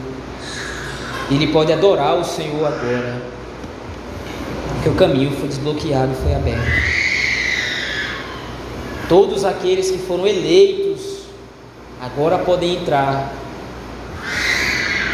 [1.30, 3.22] Ele pode adorar o Senhor agora.
[4.74, 7.04] Porque o caminho foi desbloqueado e foi aberto.
[9.08, 11.24] Todos aqueles que foram eleitos
[12.00, 13.32] agora podem entrar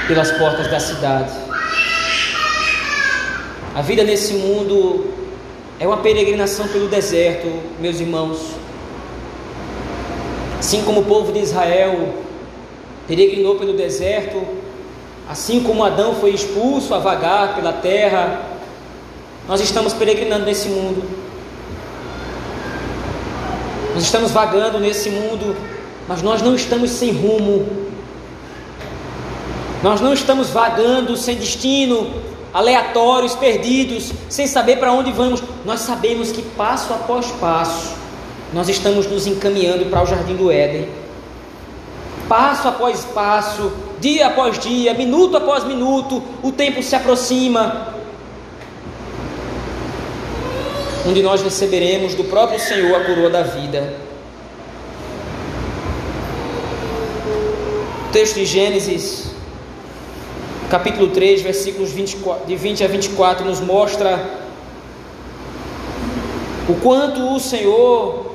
[0.09, 1.33] pelas portas da cidade.
[3.73, 5.13] A vida nesse mundo
[5.79, 7.47] é uma peregrinação pelo deserto,
[7.79, 8.60] meus irmãos.
[10.71, 12.15] Assim como o povo de Israel
[13.09, 14.41] peregrinou pelo deserto,
[15.29, 18.41] assim como Adão foi expulso a vagar pela terra,
[19.49, 21.03] nós estamos peregrinando nesse mundo.
[23.95, 25.57] Nós estamos vagando nesse mundo
[26.07, 27.67] mas nós não estamos sem rumo,
[29.83, 32.15] nós não estamos vagando sem destino,
[32.55, 35.43] aleatórios, perdidos, sem saber para onde vamos.
[35.65, 38.00] Nós sabemos que passo após passo
[38.53, 40.89] nós estamos nos encaminhando para o jardim do Éden.
[42.29, 47.95] Passo após passo, dia após dia, minuto após minuto, o tempo se aproxima.
[51.09, 53.95] Onde nós receberemos do próprio Senhor a coroa da vida.
[58.09, 59.31] O texto de Gênesis,
[60.69, 64.41] capítulo 3, versículos 24, de 20 a 24, nos mostra
[66.69, 68.30] o quanto o Senhor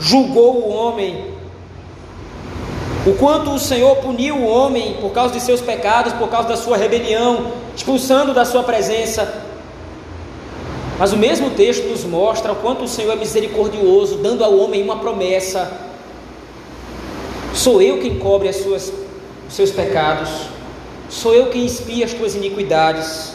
[0.00, 1.26] julgou o homem,
[3.06, 6.56] o quanto o Senhor puniu o homem por causa de seus pecados, por causa da
[6.56, 9.46] sua rebelião, expulsando da sua presença.
[10.98, 14.82] Mas o mesmo texto nos mostra o quanto o Senhor é misericordioso, dando ao homem
[14.82, 15.88] uma promessa
[17.54, 18.92] Sou eu quem cobre as suas,
[19.48, 20.30] os seus pecados.
[21.08, 23.34] Sou eu quem expia as tuas iniquidades.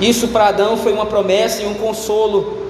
[0.00, 2.61] Isso para Adão foi uma promessa e um consolo.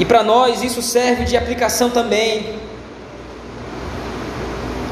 [0.00, 2.58] E para nós isso serve de aplicação também.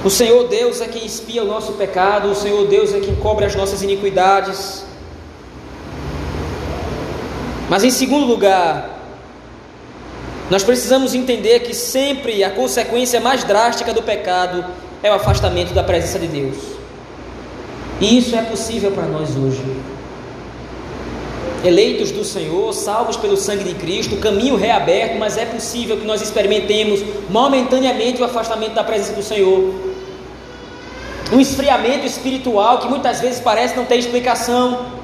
[0.05, 3.47] O Senhor Deus é quem expia o nosso pecado, o Senhor Deus é quem cobre
[3.47, 4.85] as nossas iniquidades.
[7.71, 9.01] Mas em segundo lugar,
[10.51, 14.63] nós precisamos entender que sempre a consequência mais drástica do pecado
[15.03, 16.57] é o afastamento da presença de Deus.
[17.99, 19.63] E isso é possível para nós hoje.
[21.65, 26.23] Eleitos do Senhor, salvos pelo sangue de Cristo, caminho reaberto, mas é possível que nós
[26.23, 29.75] experimentemos momentaneamente o afastamento da presença do Senhor.
[31.33, 34.99] Um esfriamento espiritual que muitas vezes parece não ter explicação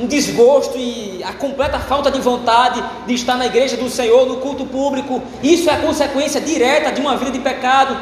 [0.00, 4.38] um desgosto e a completa falta de vontade de estar na igreja do Senhor, no
[4.38, 5.22] culto público.
[5.42, 7.94] Isso é consequência direta de uma vida de pecado.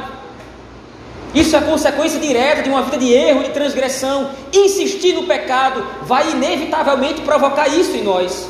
[1.35, 4.31] Isso é consequência direta de uma vida de erro e transgressão.
[4.53, 8.49] Insistir no pecado vai inevitavelmente provocar isso em nós.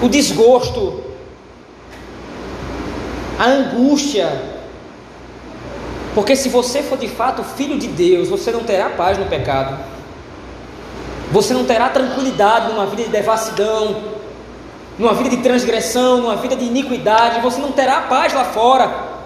[0.00, 1.02] O desgosto,
[3.38, 4.56] a angústia.
[6.14, 9.78] Porque se você for de fato filho de Deus, você não terá paz no pecado.
[11.30, 14.02] Você não terá tranquilidade numa vida de devassidão,
[14.98, 17.40] numa vida de transgressão, numa vida de iniquidade.
[17.40, 19.17] Você não terá paz lá fora.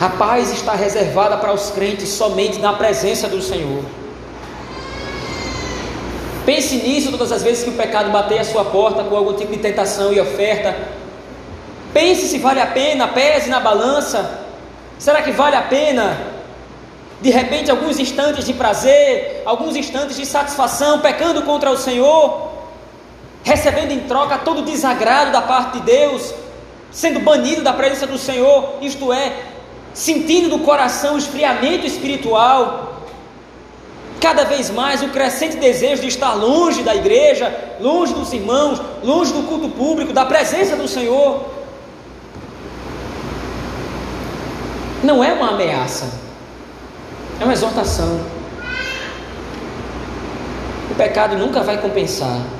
[0.00, 3.82] A paz está reservada para os crentes somente na presença do Senhor.
[6.46, 9.50] Pense nisso todas as vezes que o pecado bater a sua porta com algum tipo
[9.52, 10.74] de tentação e oferta.
[11.92, 14.40] Pense se vale a pena, pese na balança.
[15.00, 16.16] Será que vale a pena?
[17.20, 22.52] De repente, alguns instantes de prazer, alguns instantes de satisfação, pecando contra o Senhor,
[23.42, 26.32] recebendo em troca todo o desagrado da parte de Deus,
[26.92, 29.32] sendo banido da presença do Senhor, isto é,
[29.94, 33.02] sentindo no coração o esfriamento espiritual,
[34.20, 39.32] cada vez mais o crescente desejo de estar longe da igreja, longe dos irmãos, longe
[39.32, 41.44] do culto público, da presença do Senhor.
[45.02, 46.10] Não é uma ameaça,
[47.40, 48.20] é uma exortação.
[50.90, 52.57] O pecado nunca vai compensar.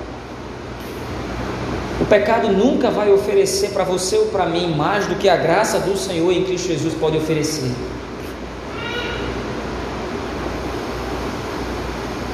[2.01, 5.80] O pecado nunca vai oferecer para você ou para mim mais do que a graça
[5.80, 7.72] do Senhor em Cristo Jesus pode oferecer.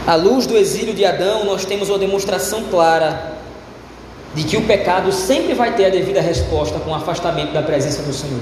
[0.07, 3.39] À luz do exílio de Adão, nós temos uma demonstração clara
[4.35, 8.03] de que o pecado sempre vai ter a devida resposta com o afastamento da presença
[8.03, 8.41] do Senhor.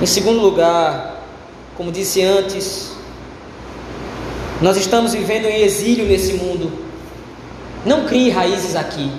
[0.00, 1.24] Em segundo lugar,
[1.76, 2.92] como disse antes,
[4.62, 6.87] nós estamos vivendo em exílio nesse mundo.
[7.88, 9.10] Não crie raízes aqui.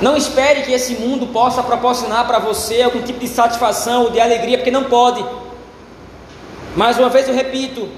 [0.00, 4.20] Não espere que esse mundo possa proporcionar para você algum tipo de satisfação ou de
[4.20, 5.24] alegria, porque não pode.
[6.76, 7.88] Mais uma vez eu repito: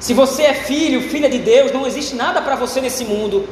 [0.00, 3.46] se você é filho, filha de Deus, não existe nada para você nesse mundo.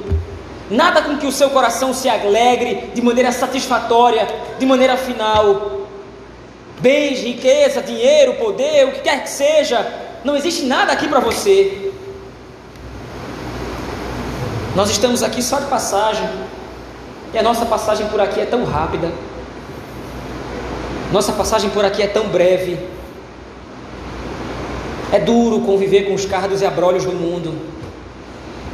[0.70, 4.26] Nada com que o seu coração se alegre de maneira satisfatória,
[4.58, 5.82] de maneira final.
[6.80, 9.86] Bens, riqueza, dinheiro, poder, o que quer que seja,
[10.24, 11.85] não existe nada aqui para você.
[14.76, 16.28] Nós estamos aqui só de passagem,
[17.32, 19.10] e a nossa passagem por aqui é tão rápida,
[21.10, 22.78] nossa passagem por aqui é tão breve.
[25.10, 27.54] É duro conviver com os cardos e abrolhos do mundo,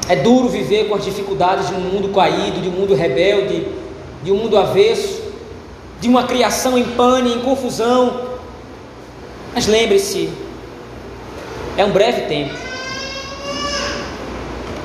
[0.09, 3.69] é duro viver com as dificuldades de um mundo caído, de um mundo rebelde,
[4.25, 5.23] de um mundo avesso,
[6.01, 8.23] de uma criação em pane, em confusão.
[9.55, 10.33] Mas lembre-se,
[11.77, 12.72] é um breve tempo.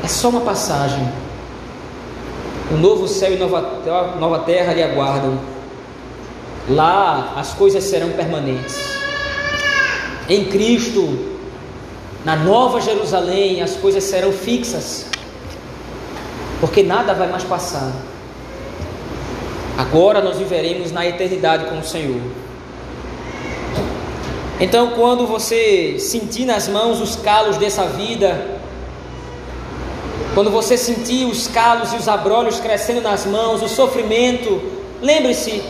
[0.08, 1.06] É só uma passagem.
[2.72, 5.38] O novo céu e nova, nova terra lhe aguardam.
[6.70, 8.78] Lá as coisas serão permanentes.
[10.30, 11.36] Em Cristo,
[12.24, 15.08] na Nova Jerusalém, as coisas serão fixas.
[16.62, 17.92] Porque nada vai mais passar.
[19.78, 22.22] Agora nós viveremos na eternidade com o Senhor.
[24.58, 28.57] Então, quando você sentir nas mãos os calos dessa vida,
[30.38, 34.62] quando você sentir os calos e os abrolhos crescendo nas mãos, o sofrimento,
[35.02, 35.64] lembre-se,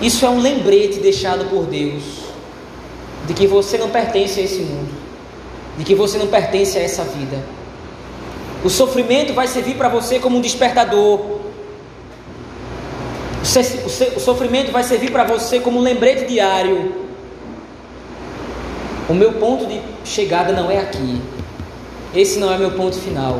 [0.00, 2.02] isso é um lembrete deixado por Deus
[3.26, 4.88] de que você não pertence a esse mundo,
[5.76, 7.44] de que você não pertence a essa vida.
[8.64, 11.20] O sofrimento vai servir para você como um despertador.
[14.16, 16.94] O sofrimento vai servir para você como um lembrete diário.
[19.10, 21.20] O meu ponto de chegada não é aqui.
[22.14, 23.38] Esse não é meu ponto final.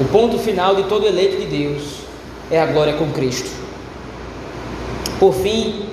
[0.00, 2.00] O ponto final de todo eleito de Deus
[2.50, 3.50] é a glória com Cristo.
[5.18, 5.84] Por fim,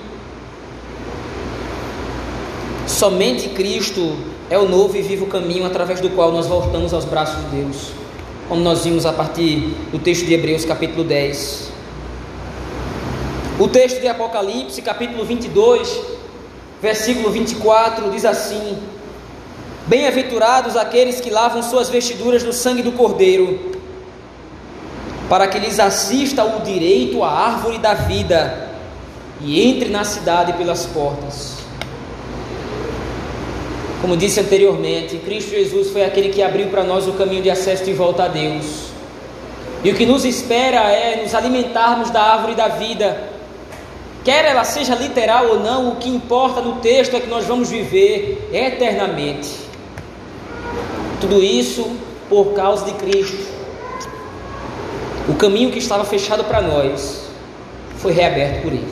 [2.88, 4.16] somente Cristo
[4.50, 7.92] é o novo e vivo caminho através do qual nós voltamos aos braços de Deus,
[8.48, 11.72] como nós vimos a partir do texto de Hebreus, capítulo 10.
[13.60, 16.00] O texto de Apocalipse, capítulo 22,
[16.82, 18.78] versículo 24, diz assim:
[19.88, 23.72] Bem-aventurados aqueles que lavam suas vestiduras no sangue do Cordeiro,
[25.30, 28.68] para que lhes assista o direito à árvore da vida
[29.40, 31.56] e entre na cidade pelas portas.
[34.02, 37.86] Como disse anteriormente, Cristo Jesus foi aquele que abriu para nós o caminho de acesso
[37.86, 38.88] de volta a Deus.
[39.86, 43.24] E o que nos espera é nos alimentarmos da árvore da vida.
[44.26, 47.70] Quer ela seja literal ou não, o que importa no texto é que nós vamos
[47.70, 49.67] viver eternamente.
[51.20, 51.98] Tudo isso
[52.30, 53.58] por causa de Cristo.
[55.28, 57.28] O caminho que estava fechado para nós
[57.98, 58.92] foi reaberto por Ele.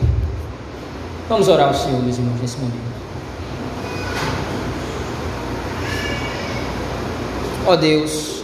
[1.29, 2.95] Vamos orar ao Senhor, meus irmãos, nesse momento.
[7.67, 8.43] Ó oh Deus,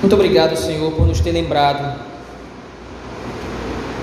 [0.00, 1.98] muito obrigado, Senhor, por nos ter lembrado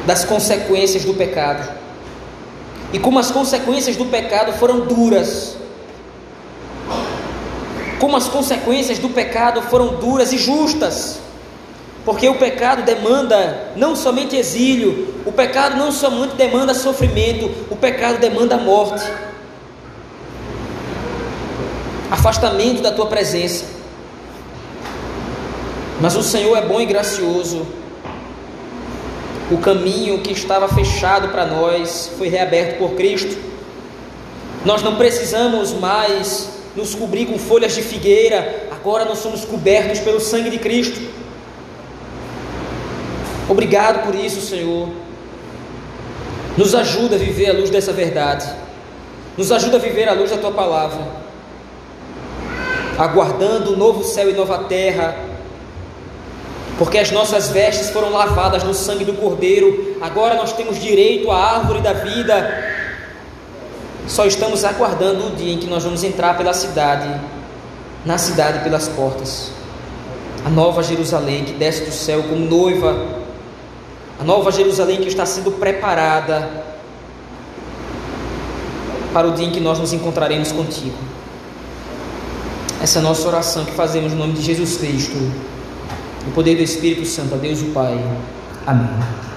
[0.05, 1.69] das consequências do pecado
[2.93, 5.57] e como as consequências do pecado foram duras
[8.01, 11.19] como as consequências do pecado foram duras e justas.
[12.03, 18.17] Porque o pecado demanda não somente exílio, o pecado não somente demanda sofrimento, o pecado
[18.17, 19.07] demanda morte.
[22.09, 23.63] afastamento da tua presença.
[26.01, 27.65] Mas o Senhor é bom e gracioso.
[29.49, 33.37] O caminho que estava fechado para nós foi reaberto por Cristo.
[34.65, 40.19] Nós não precisamos mais nos cobrir com folhas de figueira, agora nós somos cobertos pelo
[40.19, 40.99] sangue de Cristo.
[43.49, 44.89] Obrigado por isso, Senhor.
[46.57, 48.49] Nos ajuda a viver a luz dessa verdade.
[49.37, 51.05] Nos ajuda a viver a luz da tua palavra.
[52.97, 55.15] Aguardando o novo céu e nova terra.
[56.77, 59.97] Porque as nossas vestes foram lavadas no sangue do Cordeiro.
[60.01, 62.80] Agora nós temos direito à árvore da vida.
[64.07, 67.09] Só estamos aguardando o dia em que nós vamos entrar pela cidade,
[68.05, 69.51] na cidade pelas portas.
[70.45, 73.21] A nova Jerusalém que desce do céu como noiva
[74.21, 76.47] a nova Jerusalém que está sendo preparada
[79.11, 80.95] para o dia em que nós nos encontraremos contigo.
[82.79, 85.17] Essa é a nossa oração que fazemos no nome de Jesus Cristo,
[86.23, 87.99] no poder do Espírito Santo, a Deus o Pai.
[88.67, 89.30] Amém.